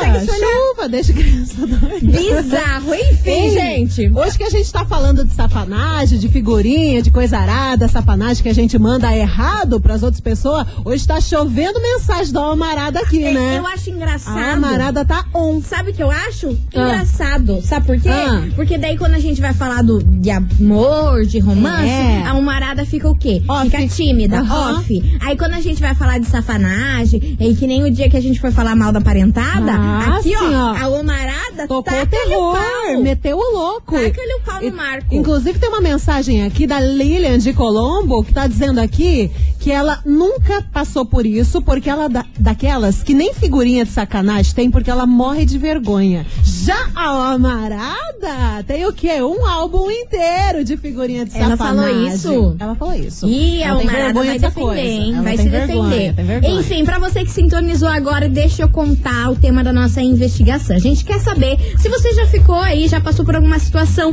Chuva, 0.75 0.89
deixa 0.89 1.13
a 1.13 1.15
criança 1.15 1.67
doida. 1.67 2.01
Bizarro, 2.19 2.95
enfim, 2.95 3.31
Ei, 3.31 3.51
gente. 3.51 4.11
Hoje 4.15 4.37
que 4.37 4.45
a 4.45 4.51
gente 4.51 4.73
tá 4.73 4.85
falando 4.85 5.25
de 5.25 5.33
safanagem, 5.33 6.19
de 6.19 6.29
figurinha, 6.29 7.01
de 7.03 7.11
coisa 7.11 7.39
arada, 7.39 7.87
safanagem 7.89 8.43
que 8.43 8.49
a 8.49 8.55
gente 8.55 8.79
manda 8.79 9.15
errado 9.15 9.81
pras 9.81 10.03
outras 10.03 10.21
pessoas, 10.21 10.67
hoje 10.85 11.07
tá 11.07 11.21
chovendo 11.21 11.81
mensagem 11.81 12.33
da 12.33 12.41
Almarada 12.41 13.01
aqui, 13.01 13.23
É, 13.25 13.33
né? 13.33 13.59
Eu 13.59 13.67
acho 13.67 13.91
engraçado. 13.91 14.39
A 14.39 14.53
Almarada 14.53 15.04
ela 15.05 15.23
tá 15.23 15.25
on. 15.35 15.61
Sabe 15.61 15.91
o 15.91 15.95
que 15.95 16.03
eu 16.03 16.11
acho? 16.11 16.57
Ah. 16.75 16.81
Engraçado. 16.81 17.61
Sabe 17.63 17.87
por 17.87 18.01
quê? 18.01 18.09
Ah. 18.09 18.43
Porque 18.55 18.79
daí 18.79 18.97
quando 18.97 19.15
a 19.15 19.19
gente 19.19 19.41
vai 19.41 19.53
falar 19.53 19.83
do, 19.83 20.03
de 20.03 20.31
amor, 20.31 21.25
de 21.27 21.39
romance, 21.39 21.89
É. 21.89 22.23
a 22.27 22.35
humarada 22.35 22.85
fica 22.87 23.09
o 23.09 23.15
quê? 23.17 23.43
Off. 23.49 23.65
Fica 23.71 23.87
tímida, 23.89 24.39
Aham. 24.41 24.79
off. 24.79 25.19
Aí 25.21 25.37
quando 25.37 25.55
a 25.55 25.61
gente 25.61 25.81
vai 25.81 25.95
falar 25.95 26.19
de 26.19 26.27
safanagem, 26.27 27.37
e 27.39 27.55
que 27.55 27.67
nem 27.67 27.85
o 27.85 27.91
dia 27.91 28.09
que 28.09 28.17
a 28.17 28.21
gente 28.23 28.41
foi 28.41 28.51
falar 28.51 28.75
mal 28.75 28.93
da 28.93 29.01
parentada, 29.01 29.73
Ah, 29.73 30.17
aqui 30.19 30.31
sim, 30.31 30.37
ó, 30.37 30.73
ó. 30.73 30.77
a 30.77 30.89
humarada 30.89 31.67
Tocou 31.69 31.79
o 32.03 32.07
terror, 32.07 32.55
pau. 32.57 33.01
meteu 33.03 33.37
o 33.37 33.53
louco. 33.57 33.93
Taca-lhe 33.95 34.35
o 34.41 34.45
pau 34.45 34.61
no 34.61 34.69
E- 34.69 34.71
marco. 34.73 35.15
Inclusive 35.15 35.59
tem 35.59 35.69
uma 35.69 35.81
mensagem 35.81 36.45
aqui 36.45 36.67
da 36.67 36.81
Lilian 36.81 37.39
de 37.39 37.53
Colombo 37.53 38.23
que 38.25 38.33
tá 38.33 38.47
dizendo 38.47 38.81
aqui 38.81 39.31
que 39.65 39.73
ela 39.73 39.99
nunca 40.05 40.61
passou 40.61 41.07
por 41.07 41.25
isso, 41.25 41.63
porque 41.63 41.89
ela 41.89 42.07
da, 42.07 42.27
daquelas 42.39 43.03
que 43.03 43.15
nem 43.15 43.33
figurinha 43.33 43.83
de 43.87 43.91
sacanagem 43.91 44.55
tem, 44.55 44.71
porque 44.71 44.91
ela 44.91 45.07
morre 45.07 45.47
de 45.47 45.57
vergonha. 45.57 46.27
Já 46.65 46.89
a 46.95 47.33
Amarada 47.33 48.65
tem 48.67 48.87
o 48.87 48.93
quê? 48.93 49.21
Um 49.23 49.47
álbum 49.47 49.91
inteiro 49.91 50.65
de 50.65 50.77
figurinha 50.79 51.25
de 51.27 51.37
Ela 51.37 51.57
sacanagem. 51.57 51.95
falou 51.95 52.15
isso? 52.15 52.57
Ela 52.59 52.75
falou 52.75 52.95
isso. 52.95 53.27
Ih, 53.27 53.63
a 53.63 53.67
ela 53.69 53.79
vergonha 53.83 54.13
vai 54.31 54.39
defender, 54.39 54.53
coisa. 54.67 54.81
hein? 54.81 55.13
Ela 55.15 55.23
Vai 55.23 55.37
se 55.37 55.49
vergonha, 55.49 56.13
defender. 56.13 56.49
Enfim, 56.51 56.85
pra 56.85 56.99
você 56.99 57.25
que 57.25 57.31
sintonizou 57.31 57.89
agora, 57.89 58.29
deixa 58.29 58.63
eu 58.63 58.69
contar 58.69 59.31
o 59.31 59.37
tema 59.37 59.63
da 59.63 59.73
nossa 59.73 60.01
investigação. 60.01 60.75
A 60.77 60.79
gente 60.79 61.05
quer 61.05 61.21
saber 61.21 61.59
se 61.79 61.89
você 61.89 62.15
já 62.15 62.27
ficou 62.29 62.57
aí, 62.61 62.89
já 62.89 63.01
passou 63.01 63.25
por 63.27 63.37
alguma 63.37 63.59
situação 63.59 64.13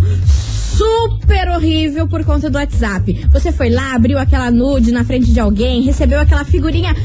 super 0.76 1.50
horrível 1.50 2.08
por 2.08 2.24
conta 2.26 2.50
do 2.50 2.58
WhatsApp. 2.58 3.28
Você 3.32 3.52
foi 3.52 3.70
lá, 3.70 3.94
abriu 3.96 4.18
aquela 4.18 4.50
nude 4.52 4.92
na 4.92 5.04
frente 5.04 5.32
de 5.32 5.40
alguém, 5.40 5.82
recebeu 5.82 6.20
aquela 6.20 6.44
figurinha 6.44 6.96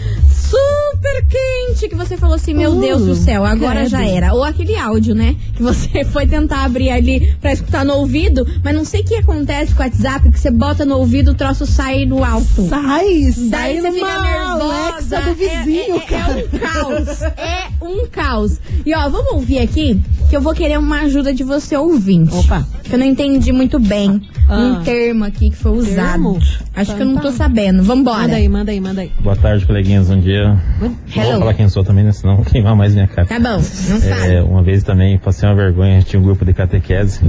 super 0.50 1.24
quente 1.28 1.88
que 1.88 1.94
você 1.94 2.16
falou 2.16 2.34
assim, 2.36 2.54
meu 2.54 2.72
Uh, 2.72 2.80
Deus 2.80 3.02
do 3.04 3.14
céu, 3.14 3.44
agora 3.44 3.80
credo. 3.80 3.88
já 3.90 4.04
era. 4.06 4.32
Ou 4.34 4.42
aquele 4.44 4.76
áudio, 4.76 5.14
né? 5.14 5.34
Que 5.54 5.62
você 5.62 6.04
foi 6.12 6.26
tentar 6.26 6.64
abrir 6.64 6.90
ali 6.90 7.32
pra 7.40 7.52
escutar 7.52 7.84
no 7.84 7.94
ouvido, 7.94 8.46
mas 8.62 8.74
não 8.74 8.84
sei 8.84 9.00
o 9.00 9.04
que 9.04 9.14
acontece 9.16 9.74
com 9.74 9.82
o 9.82 9.86
WhatsApp, 9.86 10.30
que 10.30 10.38
você 10.40 10.50
bota 10.50 10.84
no 10.84 10.98
ouvido, 10.98 11.32
o 11.32 11.34
troço 11.34 11.66
sai 11.66 12.06
do 12.06 12.22
alto. 12.24 12.68
Sai, 12.68 13.30
sai 13.32 13.48
Daí 13.50 13.80
você 13.80 13.92
fica 13.92 14.20
nervosa. 14.20 14.64
Alexa 14.76 15.20
do 15.22 15.34
vizinho, 15.34 15.94
é, 15.94 15.96
é, 15.96 16.00
cara. 16.00 16.40
É 16.40 16.44
um 16.44 16.58
caos. 16.58 17.22
É 17.36 17.84
um 17.84 18.06
caos. 18.06 18.60
E 18.84 18.94
ó, 18.94 19.08
vamos 19.08 19.32
ouvir 19.32 19.58
aqui 19.58 20.00
que 20.30 20.36
eu 20.36 20.40
vou 20.40 20.54
querer 20.54 20.78
uma 20.78 21.02
ajuda 21.02 21.32
de 21.32 21.44
você 21.44 21.76
ouvinte. 21.76 22.34
Opa. 22.34 22.66
Que 22.82 22.94
eu 22.94 22.98
não 22.98 23.06
entendi 23.06 23.52
muito 23.52 23.78
bem 23.78 24.20
Ah. 24.48 24.56
um 24.58 24.82
termo 24.82 25.24
aqui 25.24 25.50
que 25.50 25.56
foi 25.56 25.72
usado. 25.72 25.94
Termo? 26.12 26.38
Acho 26.74 26.90
Tá, 26.92 26.96
que 26.96 27.02
eu 27.02 27.06
não 27.06 27.16
tô 27.16 27.28
tá. 27.28 27.32
sabendo. 27.32 27.82
Vambora. 27.82 28.22
Manda 28.22 28.36
aí, 28.36 28.48
manda 28.48 28.70
aí, 28.72 28.80
manda 28.80 29.00
aí. 29.02 29.12
Boa 29.20 29.36
tarde, 29.36 29.66
coleguinhas. 29.66 30.08
Bom 30.08 30.18
dia. 30.20 30.35
Não 30.44 30.96
Hello. 31.14 31.30
vou 31.30 31.38
falar 31.40 31.54
quem 31.54 31.68
sou 31.68 31.84
também, 31.84 32.04
né? 32.04 32.12
Senão 32.12 32.36
vou 32.36 32.44
queimar 32.44 32.74
mais 32.76 32.94
minha 32.94 33.06
cara. 33.06 33.26
Tá 33.26 33.38
bom, 33.38 33.48
não 33.48 33.58
É, 33.58 33.60
sabe. 34.00 34.40
uma 34.40 34.62
vez 34.62 34.82
também 34.82 35.18
passei 35.18 35.48
uma 35.48 35.54
vergonha, 35.54 36.02
tinha 36.02 36.20
um 36.20 36.24
grupo 36.24 36.44
de 36.44 36.52
catequese. 36.52 37.20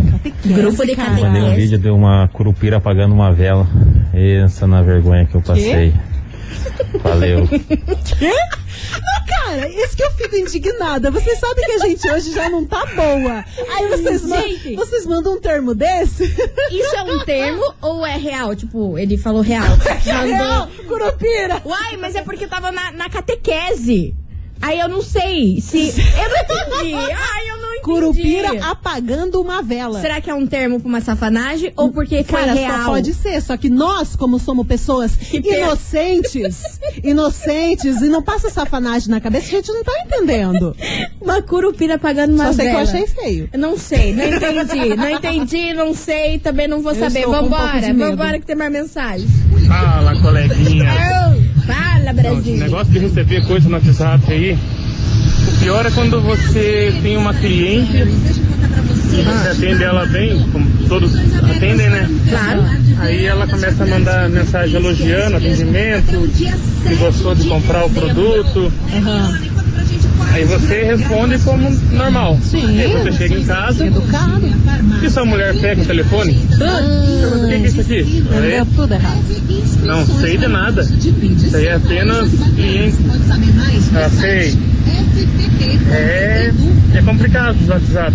Grupo 0.46 0.86
de 0.86 0.96
cara. 0.96 1.12
Mandei 1.12 1.28
um 1.28 1.32
catequese. 1.46 1.56
vídeo 1.56 1.78
de 1.78 1.90
uma 1.90 2.28
curupira 2.34 2.78
apagando 2.78 3.14
uma 3.14 3.32
vela. 3.32 3.68
Essa 4.14 4.66
na 4.68 4.82
vergonha 4.82 5.26
que 5.26 5.36
eu 5.36 5.42
passei. 5.42 5.94
Valeu. 7.04 7.48
Cara, 9.28 9.68
isso 9.70 9.96
que 9.96 10.04
eu 10.04 10.12
fico 10.12 10.36
indignada. 10.36 11.10
Vocês 11.12 11.40
sabem 11.40 11.66
que 11.66 11.72
a 11.74 11.80
gente 11.80 12.10
hoje 12.12 12.32
já 12.34 12.50
não 12.50 12.66
tá 12.66 12.86
boa. 12.96 13.44
Aí 13.76 13.88
vocês, 13.90 14.24
ma- 14.24 14.38
Gente. 14.42 14.76
vocês 14.76 15.06
mandam 15.06 15.34
um 15.34 15.40
termo 15.40 15.74
desse? 15.76 16.24
Isso 16.72 16.96
é 16.96 17.04
um 17.04 17.20
termo 17.26 17.74
ou 17.82 18.06
é 18.06 18.18
real? 18.18 18.56
Tipo, 18.56 18.98
ele 18.98 19.18
falou 19.18 19.42
real. 19.42 19.64
Não, 20.06 20.60
Mandou. 20.68 20.86
curupira. 20.88 21.62
Uai, 21.66 21.98
mas 21.98 22.16
é 22.16 22.22
porque 22.22 22.48
tava 22.48 22.72
na, 22.72 22.92
na 22.92 23.10
catequese. 23.10 24.14
Aí 24.62 24.80
eu 24.80 24.88
não 24.90 25.02
sei 25.04 25.62
se. 25.62 25.90
Eu 26.00 26.30
não 26.30 26.38
entendi. 26.82 26.96
Ai, 26.96 27.50
eu 27.52 27.57
não 27.88 28.10
entendi. 28.10 28.22
Curupira 28.36 28.66
apagando 28.70 29.42
uma 29.42 29.62
vela. 29.62 30.00
Será 30.02 30.20
que 30.22 30.30
é 30.30 30.34
um 30.34 30.46
termo 30.46 30.80
pra 30.80 30.88
uma 30.90 31.02
safanagem 31.02 31.72
ou 31.76 31.92
porque 31.92 32.24
foi 32.24 32.40
Cara, 32.42 32.54
real? 32.54 32.78
só 32.84 32.86
pode 32.92 33.14
ser. 33.14 33.42
Só 33.42 33.58
que 33.58 33.70
nós, 33.70 34.16
como 34.16 34.40
somos 34.40 34.66
pessoas 34.68 35.16
pena. 35.16 35.58
inocentes, 35.58 36.80
inocentes, 37.04 38.02
e 38.02 38.08
não 38.10 38.22
passa 38.22 38.50
safanagem 38.50 39.10
na 39.10 39.20
cabeça, 39.22 39.48
a 39.48 39.50
gente 39.52 39.72
não 39.72 39.84
tá 39.84 39.92
entendendo. 40.06 40.76
Uma 41.22 41.42
curupira 41.42 41.96
apagando 41.96 42.34
uma 42.34 42.48
Só 42.48 42.54
sei 42.54 42.66
que 42.66 42.72
eu 42.72 42.78
vela. 42.78 42.90
achei 42.90 43.08
feio. 43.08 43.50
Não 43.58 43.78
sei, 43.78 44.14
não 44.14 44.24
entendi. 44.26 44.96
Não 44.96 45.10
entendi, 45.10 45.74
não 45.74 45.94
sei, 45.94 46.40
também 46.40 46.68
não 46.68 46.82
vou 46.82 46.94
Eu 46.94 47.00
saber. 47.00 47.24
com 47.24 47.30
um 47.30 47.34
Vambora, 47.34 47.94
vambora 47.94 48.40
que 48.40 48.46
tem 48.46 48.56
mais 48.56 48.72
mensagem. 48.72 49.28
Fala, 49.68 50.20
coleguinha. 50.22 50.86
Fala, 51.66 52.14
Brasil. 52.14 52.56
negócio 52.58 52.92
de 52.94 53.00
receber 53.00 53.46
coisa 53.46 53.68
no 53.68 53.76
WhatsApp 53.76 54.32
aí, 54.32 54.58
pior 55.68 55.86
é 55.86 55.92
quando 55.92 56.22
você 56.22 56.98
tem 57.02 57.18
uma 57.18 57.34
cliente 57.34 57.98
e 57.98 59.22
você 59.22 59.50
atende 59.50 59.84
ela 59.84 60.06
bem, 60.06 60.42
como 60.50 60.66
todos 60.88 61.14
atendem, 61.14 61.90
né? 61.90 62.10
Claro. 62.30 62.64
Aí 63.00 63.26
ela 63.26 63.46
começa 63.46 63.84
a 63.84 63.88
mandar 63.88 64.30
mensagem 64.30 64.78
elogiando 64.78 65.36
atendimento, 65.36 66.30
que 66.88 66.96
gostou 66.96 67.36
de 67.36 67.50
comprar 67.50 67.84
o 67.84 67.90
produto. 67.90 68.72
Aí 70.32 70.46
você 70.46 70.84
responde 70.84 71.38
como 71.40 71.70
normal. 71.92 72.40
Sim. 72.42 72.80
Aí 72.80 72.88
você 72.88 73.12
chega 73.12 73.36
em 73.36 73.44
casa 73.44 73.88
Educado. 73.88 74.50
e 75.04 75.10
sua 75.10 75.26
mulher 75.26 75.54
pega 75.60 75.82
o 75.82 75.86
telefone. 75.86 76.32
O 76.32 77.46
que 77.46 77.54
é 77.54 77.58
isso 77.58 77.82
aqui? 77.82 78.26
Aí, 78.32 78.52
Deu 78.52 78.66
tudo 78.68 78.94
errado. 78.94 79.22
não 79.84 80.06
sei 80.06 80.38
de 80.38 80.48
nada. 80.48 80.82
Isso 80.82 81.58
aí 81.58 81.66
é 81.66 81.74
apenas 81.74 82.30
cliente. 82.56 82.96
Ah, 83.94 84.10
sei. 84.10 84.77
É, 85.92 86.52
é 86.98 87.02
complicado 87.04 87.58
o 87.66 87.70
WhatsApp. 87.70 88.14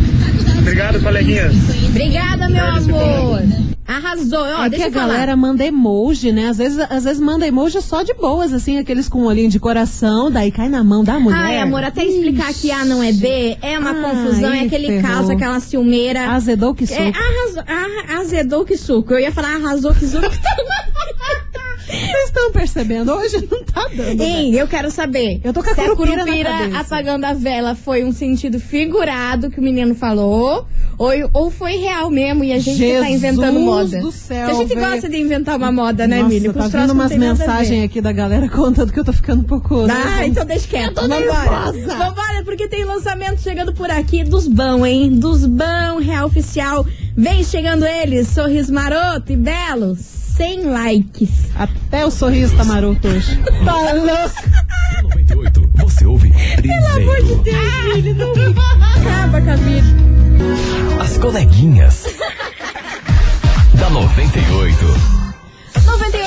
Obrigado, 0.58 1.00
coleguinhas. 1.02 1.54
Obrigada, 1.88 2.48
meu 2.48 2.64
amor. 2.64 3.42
Arrasou. 3.86 4.38
Ó, 4.40 4.64
É 4.64 4.70
que 4.70 4.82
a 4.82 4.86
eu 4.86 4.92
falar. 4.92 5.06
galera 5.08 5.36
manda 5.36 5.64
emoji, 5.64 6.32
né? 6.32 6.48
Às 6.48 6.56
vezes, 6.58 6.78
às 6.78 7.04
vezes 7.04 7.20
manda 7.20 7.46
emoji 7.46 7.80
só 7.82 8.02
de 8.02 8.14
boas, 8.14 8.52
assim, 8.52 8.78
aqueles 8.78 9.08
com 9.08 9.22
um 9.22 9.24
olhinho 9.26 9.50
de 9.50 9.58
coração, 9.58 10.30
daí 10.30 10.50
cai 10.50 10.68
na 10.68 10.82
mão 10.84 11.02
da 11.04 11.18
mulher. 11.18 11.36
Ai, 11.38 11.58
amor, 11.58 11.82
até 11.84 12.04
explicar 12.04 12.52
que 12.54 12.70
A 12.70 12.84
não 12.84 13.02
é 13.02 13.12
B 13.12 13.56
é 13.60 13.78
uma 13.78 13.90
Ai, 13.90 14.02
confusão, 14.02 14.52
é 14.52 14.60
aquele 14.60 14.86
ferrou. 14.86 15.02
caos, 15.10 15.30
aquela 15.30 15.60
ciumeira. 15.60 16.30
Azedou 16.30 16.74
que 16.74 16.86
suco. 16.86 17.00
É, 17.02 17.08
arrasou, 17.08 17.64
ah, 17.66 18.20
azedou 18.20 18.64
que 18.64 18.76
suco. 18.78 19.12
Eu 19.12 19.18
ia 19.20 19.32
falar 19.32 19.56
arrasou 19.56 19.92
que 19.94 20.06
suco. 20.06 20.24
Estão 20.32 20.64
percebendo, 22.62 23.12
hoje 23.12 23.48
não 23.50 23.64
tá 23.64 23.88
dando. 23.94 24.18
Né? 24.18 24.24
Hein, 24.24 24.52
né? 24.52 24.62
eu 24.62 24.68
quero 24.68 24.90
saber. 24.90 25.40
Eu 25.42 25.52
tô 25.52 25.62
com 25.62 25.70
a 25.70 25.74
curupira, 25.74 26.22
a 26.22 26.24
curupira 26.24 26.78
apagando 26.78 27.24
a 27.24 27.32
vela 27.32 27.74
foi 27.74 28.04
um 28.04 28.12
sentido 28.12 28.60
figurado 28.60 29.50
que 29.50 29.58
o 29.58 29.62
menino 29.62 29.94
falou, 29.94 30.66
ou, 30.96 31.10
ou 31.32 31.50
foi 31.50 31.76
real 31.76 32.08
mesmo 32.10 32.44
e 32.44 32.52
a 32.52 32.58
gente 32.58 32.78
tá 32.78 32.84
Jesus 32.84 33.06
tá 33.06 33.10
inventando 33.10 33.58
moda. 33.58 34.00
Do 34.00 34.12
céu, 34.12 34.48
a 34.48 34.54
gente 34.54 34.74
gosta 34.74 35.08
de 35.08 35.18
inventar 35.18 35.56
uma 35.56 35.72
moda, 35.72 36.06
né, 36.06 36.20
Emílio? 36.20 36.52
Tá 36.52 36.68
vendo 36.68 36.92
umas 36.92 37.12
mensagens 37.16 37.84
aqui 37.84 38.00
da 38.00 38.12
galera 38.12 38.48
contando 38.48 38.92
que 38.92 39.00
eu 39.00 39.04
tô 39.04 39.12
ficando 39.12 39.40
um 39.40 39.44
pouco. 39.44 39.86
Né, 39.86 39.94
ah, 39.94 40.26
então 40.26 40.46
deixa 40.46 40.68
quieto. 40.68 41.00
Vambora. 41.00 41.72
Vambora, 41.72 42.44
porque 42.44 42.68
tem 42.68 42.84
lançamento 42.84 43.40
chegando 43.40 43.72
por 43.72 43.90
aqui 43.90 44.22
dos 44.22 44.46
bão, 44.46 44.86
hein? 44.86 45.10
Dos 45.10 45.44
bão, 45.46 45.98
real 45.98 46.26
oficial. 46.26 46.86
Vem 47.16 47.42
chegando 47.42 47.84
eles, 47.84 48.28
sorriso 48.28 48.72
maroto 48.72 49.32
e 49.32 49.36
belos. 49.36 50.21
100 50.42 50.64
likes. 50.64 51.52
Até 51.54 52.04
o 52.04 52.10
sorriso 52.10 52.56
tá 52.56 52.64
maroto 52.64 53.06
hoje. 53.06 53.40
Tá 53.64 53.72
Falou! 53.72 54.30
98, 55.02 55.70
você 55.74 56.04
ouve 56.04 56.32
Pelo 56.60 56.86
amor 56.86 57.22
de 57.22 57.34
Deus, 57.36 57.94
filho, 57.94 58.14
não 58.16 58.34
me 58.34 58.46
acaba 58.48 59.40
Camila. 59.40 59.86
As 61.00 61.16
coleguinhas. 61.18 62.06
da 63.78 63.88
98. 63.88 65.21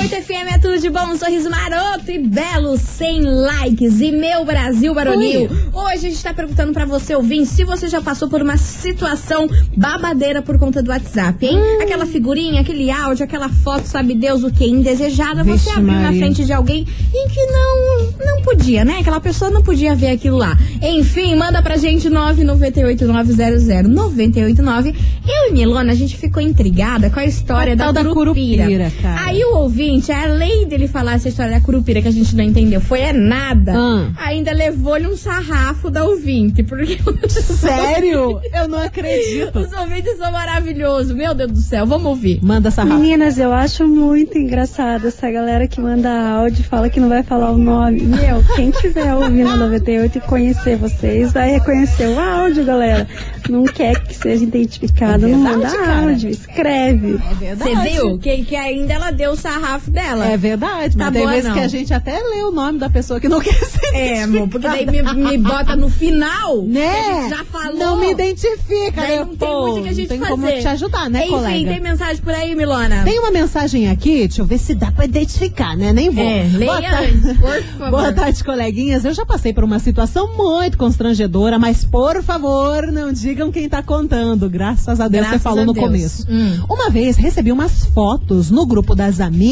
98 0.06 0.24
FM 0.24 0.54
é 0.54 0.58
tudo 0.58 0.78
de 0.78 0.88
bom, 0.88 1.04
um 1.08 1.18
sorriso 1.18 1.50
maroto 1.50 2.08
e 2.10 2.18
belo, 2.18 2.76
sem 2.76 3.22
likes. 3.22 4.00
E 4.00 4.12
meu 4.12 4.44
Brasil 4.44 4.94
Baronil, 4.94 5.48
hoje 5.72 5.94
a 5.94 6.10
gente 6.10 6.22
tá 6.22 6.32
perguntando 6.32 6.72
pra 6.72 6.84
você 6.84 7.16
ouvir 7.16 7.44
se 7.44 7.64
você 7.64 7.88
já 7.88 8.00
passou 8.00 8.28
por 8.28 8.40
uma 8.40 8.56
situação 8.56 9.48
babadeira 9.76 10.42
por 10.42 10.58
conta 10.58 10.80
do 10.82 10.90
WhatsApp, 10.90 11.44
hein? 11.44 11.58
Hum. 11.58 11.82
Aquela 11.82 12.06
figurinha, 12.06 12.60
aquele 12.60 12.88
áudio, 12.90 13.24
aquela 13.24 13.48
foto, 13.48 13.86
sabe 13.86 14.14
Deus 14.14 14.44
o 14.44 14.52
que, 14.52 14.64
indesejada, 14.64 15.42
você 15.42 15.70
Vixe, 15.70 15.70
abriu 15.70 15.98
na 15.98 16.12
frente 16.12 16.44
de 16.44 16.52
alguém 16.52 16.86
e 17.12 17.28
que 17.28 17.44
não, 17.46 18.12
não 18.24 18.42
podia, 18.42 18.84
né? 18.84 18.98
Aquela 19.00 19.20
pessoa 19.20 19.50
não 19.50 19.62
podia 19.62 19.96
ver 19.96 20.10
aquilo 20.10 20.36
lá. 20.36 20.56
Enfim, 20.80 21.34
manda 21.34 21.60
pra 21.62 21.76
gente 21.76 22.08
998900989. 22.08 24.94
Eu 25.26 25.50
e 25.50 25.52
Milona, 25.52 25.90
a 25.92 25.96
gente 25.96 26.16
ficou 26.16 26.40
intrigada 26.40 27.10
com 27.10 27.18
a 27.18 27.24
história 27.24 27.72
A 27.72 27.76
da 27.76 27.84
tal 27.84 27.92
da 27.92 28.04
curupira. 28.04 28.64
curupira, 28.64 28.92
cara. 29.02 29.26
Aí 29.26 29.42
o 29.42 29.56
ouvinte 29.56 29.95
seguinte, 30.00 30.12
além 30.12 30.66
dele 30.66 30.88
falar 30.88 31.14
essa 31.14 31.28
história 31.28 31.52
da 31.52 31.60
curupira 31.60 32.00
que 32.02 32.08
a 32.08 32.12
gente 32.12 32.34
não 32.36 32.44
entendeu, 32.44 32.80
foi 32.80 33.00
é 33.00 33.12
nada. 33.12 33.72
Ah. 33.76 34.10
Ainda 34.26 34.52
levou-lhe 34.52 35.06
um 35.06 35.16
sarrafo 35.16 35.90
da 35.90 36.04
ouvinte, 36.04 36.62
porque 36.62 36.98
Sério? 37.28 38.40
Eu 38.52 38.68
não 38.68 38.78
acredito. 38.78 39.58
os 39.58 39.72
ouvintes 39.72 40.16
são 40.18 40.30
maravilhosos. 40.32 41.14
Meu 41.14 41.34
Deus 41.34 41.52
do 41.52 41.60
céu, 41.60 41.86
vamos 41.86 42.06
ouvir. 42.06 42.40
Manda 42.42 42.68
essa 42.68 42.82
Rafa. 42.82 42.94
Meninas, 42.98 43.38
eu 43.38 43.52
acho 43.52 43.86
muito 43.86 44.38
engraçado 44.38 45.06
essa 45.08 45.30
galera 45.30 45.66
que 45.66 45.80
manda 45.80 46.10
áudio 46.30 46.60
e 46.60 46.64
fala 46.64 46.88
que 46.88 47.00
não 47.00 47.08
vai 47.08 47.22
falar 47.22 47.50
o 47.50 47.58
nome. 47.58 48.02
Meu, 48.02 48.42
quem 48.54 48.70
tiver 48.70 49.14
ouvindo 49.14 49.50
a 49.50 49.56
98 49.56 50.18
e 50.18 50.20
conhecer 50.22 50.76
vocês, 50.76 51.32
vai 51.32 51.50
reconhecer 51.52 52.06
o 52.08 52.18
áudio, 52.18 52.64
galera. 52.64 53.06
Não 53.48 53.64
quer 53.64 54.00
que 54.02 54.14
seja 54.14 54.42
identificado, 54.44 55.26
É 55.26 55.28
não 55.28 55.42
verdade, 55.42 55.76
manda 55.76 55.86
cara. 55.86 56.00
áudio, 56.02 56.30
escreve. 56.30 57.18
É 57.30 57.34
verdade. 57.34 57.70
Você 57.70 57.88
viu? 57.90 58.18
Que, 58.18 58.44
que 58.44 58.56
ainda 58.56 58.92
ela 58.94 59.10
deu 59.10 59.32
o 59.32 59.36
sarrafo 59.76 59.90
dela. 59.90 60.26
É 60.26 60.36
verdade, 60.36 60.96
Tá 60.96 61.04
mas 61.04 61.12
tem 61.12 61.22
boa, 61.22 61.32
vezes 61.32 61.48
não. 61.48 61.54
que 61.54 61.60
a 61.60 61.68
gente 61.68 61.94
até 61.94 62.18
lê 62.22 62.42
o 62.42 62.50
nome 62.50 62.78
da 62.78 62.88
pessoa 62.90 63.20
que 63.20 63.28
não 63.28 63.40
quer 63.40 63.54
ser 63.54 63.94
É, 63.94 64.22
amor, 64.22 64.48
porque 64.48 64.66
daí 64.66 64.86
me, 64.86 65.02
me 65.02 65.38
bota 65.38 65.76
no 65.76 65.88
final. 65.88 66.62
Né? 66.62 67.28
já 67.28 67.44
falou. 67.44 67.76
Não 67.76 68.00
me 68.00 68.10
identifica, 68.10 68.92
Daí 69.00 69.18
né? 69.18 69.24
não 69.24 69.36
tem 69.36 69.48
muito 69.60 69.82
que 69.82 69.88
a 69.88 69.92
gente 69.92 70.02
não 70.02 70.08
tem 70.08 70.18
fazer. 70.18 70.30
como 70.30 70.46
te 70.60 70.68
ajudar, 70.68 71.10
né, 71.10 71.20
Enfim, 71.22 71.30
colega? 71.30 71.70
tem 71.70 71.80
mensagem 71.80 72.22
por 72.22 72.34
aí, 72.34 72.54
Milona? 72.54 73.04
Tem 73.04 73.18
uma 73.18 73.30
mensagem 73.30 73.88
aqui, 73.90 74.26
deixa 74.26 74.42
eu 74.42 74.46
ver 74.46 74.58
se 74.58 74.74
dá 74.74 74.90
pra 74.90 75.04
identificar, 75.04 75.76
né? 75.76 75.92
Nem 75.92 76.10
vou. 76.10 76.24
É, 76.24 76.44
Boa 76.44 76.58
leia 76.58 76.90
tarde. 76.90 77.12
antes, 77.14 77.38
por 77.38 77.62
favor. 77.62 77.90
Boa 77.90 78.12
tarde, 78.12 78.44
coleguinhas. 78.44 79.04
Eu 79.04 79.14
já 79.14 79.24
passei 79.26 79.52
por 79.52 79.64
uma 79.64 79.78
situação 79.78 80.36
muito 80.36 80.76
constrangedora, 80.78 81.58
mas 81.58 81.84
por 81.84 82.22
favor, 82.22 82.90
não 82.92 83.12
digam 83.12 83.50
quem 83.50 83.68
tá 83.68 83.82
contando. 83.82 84.48
Graças 84.48 85.00
a 85.00 85.08
Deus 85.08 85.22
Graças 85.26 85.42
você 85.42 85.42
falou 85.42 85.64
no 85.64 85.72
Deus. 85.72 85.86
começo. 85.86 86.26
Hum. 86.30 86.64
Uma 86.70 86.90
vez 86.90 87.16
recebi 87.16 87.52
umas 87.52 87.84
fotos 87.86 88.50
no 88.50 88.66
grupo 88.66 88.94
das 88.94 89.20
amigas 89.20 89.46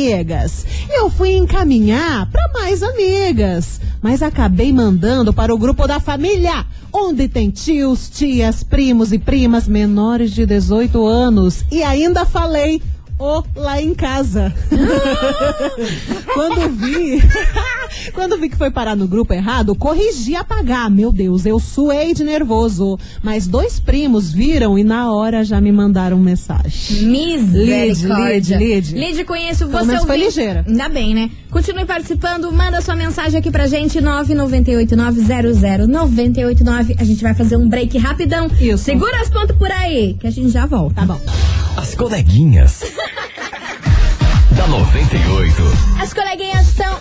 eu 0.90 1.10
fui 1.10 1.32
encaminhar 1.32 2.30
pra 2.30 2.48
mais 2.52 2.82
amigas, 2.82 3.80
mas 4.00 4.22
acabei 4.22 4.72
mandando 4.72 5.32
para 5.32 5.52
o 5.52 5.58
grupo 5.58 5.86
da 5.86 5.98
família, 5.98 6.64
onde 6.92 7.26
tem 7.26 7.50
tios, 7.50 8.08
tias, 8.08 8.62
primos 8.62 9.12
e 9.12 9.18
primas 9.18 9.66
menores 9.66 10.30
de 10.30 10.46
18 10.46 11.04
anos. 11.04 11.64
E 11.70 11.82
ainda 11.82 12.24
falei 12.24 12.80
Ô, 13.18 13.42
lá 13.54 13.80
em 13.80 13.94
casa. 13.94 14.52
quando 16.34 16.68
vi, 16.70 17.22
quando 18.12 18.38
vi 18.38 18.48
que 18.48 18.56
foi 18.56 18.70
parar 18.70 18.96
no 18.96 19.06
grupo 19.06 19.32
errado, 19.32 19.74
corrigi 19.74 20.34
apagar. 20.34 20.90
Meu 20.90 21.12
Deus, 21.12 21.46
eu 21.46 21.60
suei 21.60 22.12
de 22.12 22.24
nervoso. 22.24 22.98
Mas 23.22 23.46
dois 23.46 23.78
primos 23.78 24.32
viram 24.32 24.76
e 24.78 24.82
na 24.84 25.12
hora 25.12 25.44
já 25.44 25.60
me 25.60 25.70
mandaram 25.70 26.18
mensagem. 26.18 27.02
Misericórdia. 27.06 28.56
Lid, 28.56 28.92
Lid. 28.94 28.98
Lid, 28.98 29.24
conheço 29.24 29.66
Pelo 29.68 29.78
você. 29.78 29.86
menos 29.86 30.04
foi 30.04 30.16
ligeira. 30.16 30.64
Ainda 30.66 30.88
bem, 30.88 31.14
né? 31.14 31.30
Continue 31.54 31.86
participando, 31.86 32.50
manda 32.50 32.80
sua 32.80 32.96
mensagem 32.96 33.38
aqui 33.38 33.48
pra 33.48 33.68
gente, 33.68 34.00
998900989. 34.00 36.96
A 36.98 37.04
gente 37.04 37.22
vai 37.22 37.32
fazer 37.32 37.56
um 37.56 37.68
break 37.68 37.96
rapidão. 37.96 38.50
Isso. 38.60 38.82
Segura 38.82 39.20
as 39.20 39.30
pontas 39.30 39.56
por 39.56 39.70
aí, 39.70 40.16
que 40.18 40.26
a 40.26 40.32
gente 40.32 40.48
já 40.48 40.66
volta. 40.66 40.96
Tá 40.96 41.06
bom. 41.06 41.20
As 41.76 41.94
coleguinhas. 41.94 42.82
da 44.50 44.66
98. 44.66 45.62
As 46.02 46.12
coleguinhas 46.12 46.66
estão. 46.66 46.98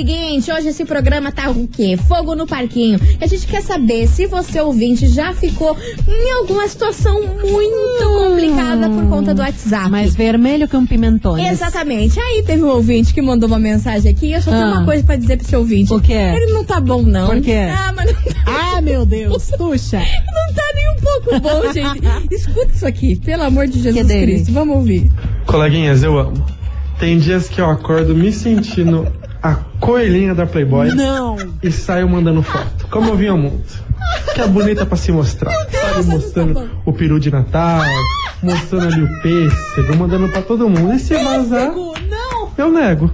Seguinte: 0.00 0.50
hoje 0.50 0.68
esse 0.68 0.84
programa 0.84 1.30
tá 1.30 1.50
o 1.50 1.66
quê? 1.68 1.96
Fogo 2.08 2.34
no 2.34 2.46
parquinho. 2.46 2.98
E 3.20 3.24
a 3.24 3.26
gente 3.26 3.46
quer 3.46 3.62
saber 3.62 4.06
se 4.06 4.26
você, 4.26 4.60
ouvinte, 4.60 5.06
já 5.08 5.32
ficou 5.32 5.76
em 6.08 6.32
alguma 6.38 6.66
situação 6.66 7.20
muito 7.22 8.04
complicada 8.18 8.88
por 8.88 9.08
conta 9.08 9.34
do 9.34 9.40
WhatsApp. 9.42 9.90
Mais 9.90 10.14
vermelho 10.14 10.66
que 10.66 10.76
um 10.76 10.86
pimentone. 10.86 11.46
Exatamente. 11.46 12.18
Aí 12.18 12.42
teve 12.44 12.62
um 12.62 12.68
ouvinte 12.70 13.12
que 13.12 13.20
mandou 13.20 13.46
uma 13.48 13.58
mensagem 13.58 14.10
aqui. 14.10 14.32
Eu 14.32 14.40
só 14.42 14.50
tenho 14.50 14.64
Ah. 14.64 14.72
uma 14.78 14.84
coisa 14.84 15.04
pra 15.04 15.16
dizer 15.16 15.36
pro 15.36 15.46
seu 15.46 15.58
ouvinte. 15.60 15.92
O 15.92 16.00
quê? 16.00 16.12
Ele 16.12 16.52
não 16.52 16.64
tá 16.64 16.80
bom, 16.80 17.02
não. 17.02 17.26
Por 17.28 17.40
quê? 17.40 17.66
Ah, 17.70 17.92
mas 17.94 18.06
não 18.06 18.22
tá, 18.22 18.74
Ah, 18.76 18.80
meu 18.80 19.04
Deus, 19.04 19.50
puxa. 19.56 19.98
não 20.00 20.54
tá 20.54 20.62
nem 20.74 20.90
um 20.90 21.00
pouco 21.00 21.40
bom, 21.40 21.72
gente. 21.72 22.34
Escuta 22.34 22.70
isso 22.74 22.86
aqui, 22.86 23.16
pelo 23.16 23.42
amor 23.42 23.66
de 23.66 23.80
Jesus? 23.82 24.06
Cristo. 24.06 24.52
Vamos 24.52 24.76
ouvir. 24.76 25.10
Coleguinhas, 25.46 26.02
eu 26.02 26.18
amo. 26.18 26.44
Tem 26.98 27.18
dias 27.18 27.48
que 27.48 27.60
eu 27.60 27.68
acordo 27.68 28.14
me 28.14 28.30
sentindo 28.32 29.06
a 29.42 29.54
coelhinha 29.80 30.34
da 30.34 30.46
Playboy 30.46 30.88
Não. 30.94 31.36
e 31.62 31.70
saio 31.72 32.08
mandando 32.08 32.42
foto. 32.42 32.86
Como 32.90 33.10
eu 33.10 33.16
vim 33.16 33.28
ao 33.28 33.38
mundo. 33.38 33.62
Que 34.34 34.40
é 34.42 34.46
bonita 34.46 34.84
pra 34.86 34.96
se 34.96 35.12
mostrar. 35.12 35.52
Sabe, 35.70 36.04
mostrando 36.06 36.70
o 36.84 36.92
peru 36.92 37.18
de 37.20 37.30
Natal, 37.30 37.82
mostrando 38.42 38.86
ali 38.86 39.02
o 39.02 39.22
pêssego, 39.22 39.96
mandando 39.96 40.28
pra 40.28 40.42
todo 40.42 40.68
mundo. 40.68 40.92
E 40.94 40.98
se 40.98 41.14
vazar, 41.14 41.72
Não, 41.72 42.50
eu 42.58 42.72
nego. 42.72 43.10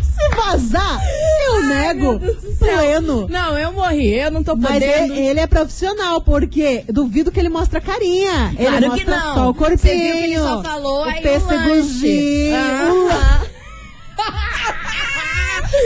se 0.00 0.36
vazar, 0.36 1.00
eu 1.46 1.64
nego. 1.64 2.20
Pleno. 2.58 3.28
Não, 3.28 3.56
eu 3.58 3.72
morri. 3.72 4.14
Eu 4.14 4.30
não 4.30 4.42
tô 4.42 4.56
Mas 4.56 4.72
podendo. 4.74 5.12
ele, 5.14 5.26
ele 5.28 5.40
é 5.40 5.46
profissional, 5.46 6.20
porque 6.20 6.84
duvido 6.88 7.30
que 7.30 7.38
ele 7.40 7.48
mostre 7.48 7.78
a 7.78 7.80
carinha. 7.80 8.52
ele 8.58 8.68
Claro 8.68 8.86
mostra 8.88 9.04
que 9.04 9.10
não. 9.10 9.34
só 9.34 9.50
o 9.50 9.54
corpinho. 9.54 9.78
Você 9.78 9.94
viu 9.94 10.12
que 10.12 10.18
ele 10.24 10.38
só 10.38 10.62
falou 10.62 11.00
o 11.00 11.04
aí 11.04 11.18
o 11.18 11.22
pêssegozinho, 11.22 13.06
lanche. 13.06 13.47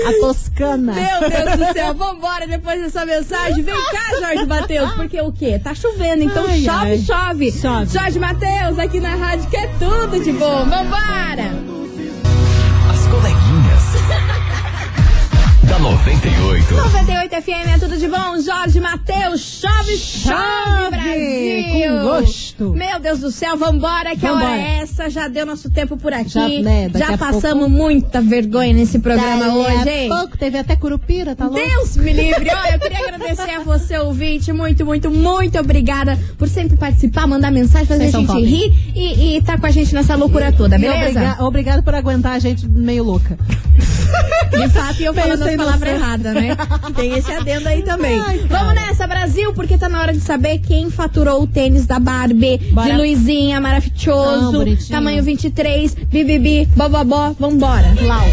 A 0.06 0.12
toscana. 0.20 0.92
Meu 0.92 1.30
Deus 1.30 1.56
do 1.68 1.72
céu, 1.72 1.94
vambora 1.94 2.46
depois 2.46 2.80
dessa 2.80 3.04
mensagem. 3.04 3.62
Vem 3.62 3.74
cá, 3.74 4.18
Jorge 4.20 4.46
Matheus, 4.46 4.92
porque 4.92 5.20
o 5.20 5.32
quê? 5.32 5.58
Tá 5.62 5.74
chovendo, 5.74 6.22
então 6.24 6.44
Ai, 6.46 6.60
chove, 6.62 6.90
ai. 6.90 6.98
chove, 6.98 7.52
Chove. 7.52 7.98
Jorge 7.98 8.18
Matheus, 8.18 8.78
aqui 8.78 9.00
na 9.00 9.14
rádio, 9.14 9.48
que 9.48 9.56
é 9.56 9.66
tudo 9.78 10.18
de 10.22 10.32
bom. 10.32 10.64
Vambora! 10.64 11.52
As 12.90 13.06
coleguinhas. 13.06 13.82
da 15.64 15.78
98. 15.78 16.74
98 16.74 17.42
FM 17.42 17.74
é 17.74 17.78
tudo 17.78 17.96
de 17.96 18.08
bom. 18.08 18.40
Jorge 18.40 18.80
Matheus, 18.80 19.40
chove, 19.40 19.96
chove, 19.96 20.34
Chove, 20.36 20.90
Brasil. 20.90 21.92
com 21.98 22.02
gosto. 22.02 22.51
Meu 22.70 23.00
Deus 23.00 23.20
do 23.20 23.30
céu, 23.30 23.56
vambora, 23.56 24.10
que 24.10 24.26
Vambora. 24.26 24.44
hora 24.46 24.60
é 24.60 24.78
essa. 24.82 25.10
Já 25.10 25.28
deu 25.28 25.44
nosso 25.44 25.70
tempo 25.70 25.96
por 25.96 26.12
aqui. 26.12 26.30
Já, 26.30 26.48
né, 26.48 26.90
Já 26.94 27.18
passamos 27.18 27.64
pouco- 27.66 27.70
muita 27.70 28.20
vergonha 28.20 28.72
nesse 28.72 28.98
programa 28.98 29.46
Dali 29.46 29.58
hoje, 29.58 29.88
hein? 29.90 30.08
pouco 30.08 30.36
teve 30.38 30.58
até 30.58 30.76
curupira, 30.76 31.34
tá 31.34 31.46
louco? 31.46 31.58
Deus 31.60 31.96
me 31.96 32.12
livre. 32.12 32.48
Olha, 32.50 32.74
eu 32.74 32.80
queria 32.80 32.98
agradecer 32.98 33.50
a 33.50 33.60
você, 33.60 33.98
ouvinte. 33.98 34.52
Muito, 34.52 34.84
muito, 34.84 35.10
muito 35.10 35.58
obrigada 35.58 36.18
por 36.38 36.48
sempre 36.48 36.76
participar, 36.76 37.26
mandar 37.26 37.50
mensagem, 37.50 37.86
fazer 37.86 38.10
Vocês 38.10 38.28
a 38.30 38.34
gente 38.34 38.44
rir 38.46 38.92
e, 38.94 39.36
e 39.36 39.42
tá 39.42 39.58
com 39.58 39.66
a 39.66 39.70
gente 39.70 39.94
nessa 39.94 40.14
loucura 40.14 40.52
toda, 40.52 40.78
beleza? 40.78 41.10
obriga- 41.20 41.36
obrigado 41.44 41.82
por 41.82 41.94
aguentar 41.94 42.32
a 42.34 42.38
gente 42.38 42.66
meio 42.68 43.04
louca. 43.04 43.38
De 44.50 44.68
fato, 44.68 45.00
e 45.00 45.04
eu 45.06 45.14
falando 45.14 45.42
a 45.42 45.56
palavra 45.56 45.90
errada, 45.90 46.32
né? 46.34 46.56
Tem 46.94 47.16
esse 47.16 47.32
adendo 47.32 47.68
aí 47.68 47.82
também. 47.82 48.20
Ai. 48.20 48.38
Vamos 48.48 48.74
nessa, 48.74 49.06
Brasil, 49.06 49.52
porque 49.54 49.78
tá 49.78 49.88
na 49.88 50.00
hora 50.00 50.12
de 50.12 50.20
saber 50.20 50.58
quem 50.58 50.90
faturou 50.90 51.42
o 51.42 51.46
tênis 51.46 51.86
da 51.86 51.98
Barbie, 51.98 52.51
Bora. 52.72 52.90
de 52.92 52.96
Luizinha, 52.98 53.58
Ah, 53.58 53.60
maravilhoso, 53.60 54.52
bonitinho. 54.52 54.88
tamanho 54.90 55.22
23, 55.22 55.94
bibibi, 55.94 56.66
bobobó, 56.76 57.34
vambora. 57.38 57.94
Lau. 58.02 58.24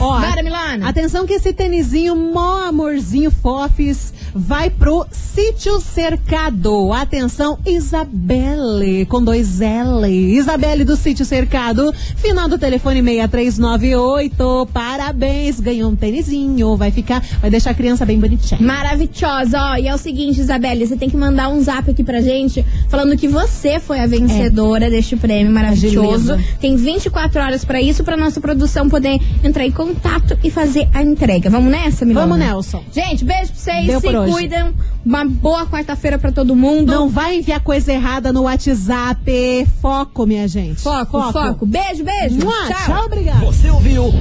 Ó, 0.00 0.20
Bora, 0.20 0.42
Milana. 0.42 0.88
Atenção 0.88 1.26
que 1.26 1.34
esse 1.34 1.52
tênisinho, 1.52 2.14
mó 2.14 2.66
amorzinho 2.66 3.30
fofes, 3.30 4.12
vai 4.34 4.68
pro 4.68 5.06
Sítio 5.10 5.80
Cercado. 5.80 6.92
Atenção, 6.92 7.58
Isabelle, 7.64 9.06
com 9.06 9.22
dois 9.22 9.60
L. 9.60 10.08
Isabelle 10.08 10.84
do 10.84 10.96
Sítio 10.96 11.24
Cercado, 11.24 11.94
final 12.16 12.48
do 12.48 12.58
telefone 12.58 13.02
6398. 13.02 14.68
Parabéns, 14.72 15.60
ganhou 15.60 15.90
um 15.90 15.96
tênisinho. 15.96 16.76
Vai 16.76 16.90
ficar, 16.90 17.22
vai 17.40 17.50
deixar 17.50 17.70
a 17.70 17.74
criança 17.74 18.04
bem 18.04 18.18
bonitinha. 18.18 18.60
Maravilhosa, 18.60 19.58
ó. 19.60 19.76
E 19.76 19.86
é 19.86 19.94
o 19.94 19.98
seguinte, 19.98 20.40
Isabelle, 20.40 20.86
você 20.86 20.96
tem 20.96 21.08
que 21.08 21.16
mandar 21.16 21.48
um 21.48 21.62
zap 21.62 21.90
aqui 21.90 22.02
pra 22.02 22.20
gente 22.20 22.64
falando 22.88 23.16
que 23.16 23.28
você 23.28 23.78
foi 23.78 24.00
a 24.00 24.06
vencedora 24.06 24.90
deste 24.90 25.16
prêmio 25.16 25.52
maravilhoso. 25.52 26.36
Tem 26.60 26.76
24 26.76 27.40
horas 27.40 27.64
pra 27.64 27.80
isso, 27.80 28.02
pra 28.02 28.16
nossa 28.16 28.40
produção 28.40 28.88
poder 28.88 29.20
entrar 29.42 29.64
em 29.64 29.70
contato 29.70 30.38
e 30.42 30.50
fazer 30.50 30.88
a 30.92 31.02
entrega. 31.02 31.48
Vamos 31.50 31.70
nessa, 31.70 32.04
Milona? 32.04 32.26
Vamos, 32.26 32.44
Nelson. 32.44 32.82
Gente, 32.92 33.24
beijo 33.24 33.52
pra 33.52 33.56
vocês, 33.56 33.86
Deu 33.86 34.00
se 34.00 34.06
hoje. 34.24 34.32
cuidam. 34.32 34.74
Uma 35.04 35.24
boa 35.24 35.66
quarta-feira 35.66 36.18
pra 36.18 36.32
todo 36.32 36.56
mundo. 36.56 36.90
Não 36.90 37.08
vai 37.08 37.36
enviar 37.38 37.60
coisa 37.60 37.92
errada 37.92 38.32
no 38.32 38.42
WhatsApp. 38.42 39.66
Foco, 39.80 40.26
minha 40.26 40.48
gente. 40.48 40.80
Foco, 40.80 41.32
foco. 41.32 41.66
Beijo, 41.66 42.04
beijo. 42.04 42.36
Mua, 42.44 42.66
Tchau. 42.66 42.86
tchau, 42.86 43.04
obrigada. 43.06 43.38
Você 43.44 43.70
ouviu? 43.70 44.12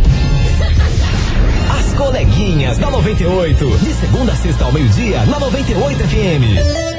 As 1.71 1.93
coleguinhas 1.93 2.77
da 2.77 2.89
98. 2.91 3.77
De 3.77 3.93
segunda 3.93 4.31
a 4.31 4.35
sexta 4.35 4.65
ao 4.65 4.71
meio-dia, 4.71 5.25
na 5.25 5.39
98 5.39 5.99
FM. 6.03 6.92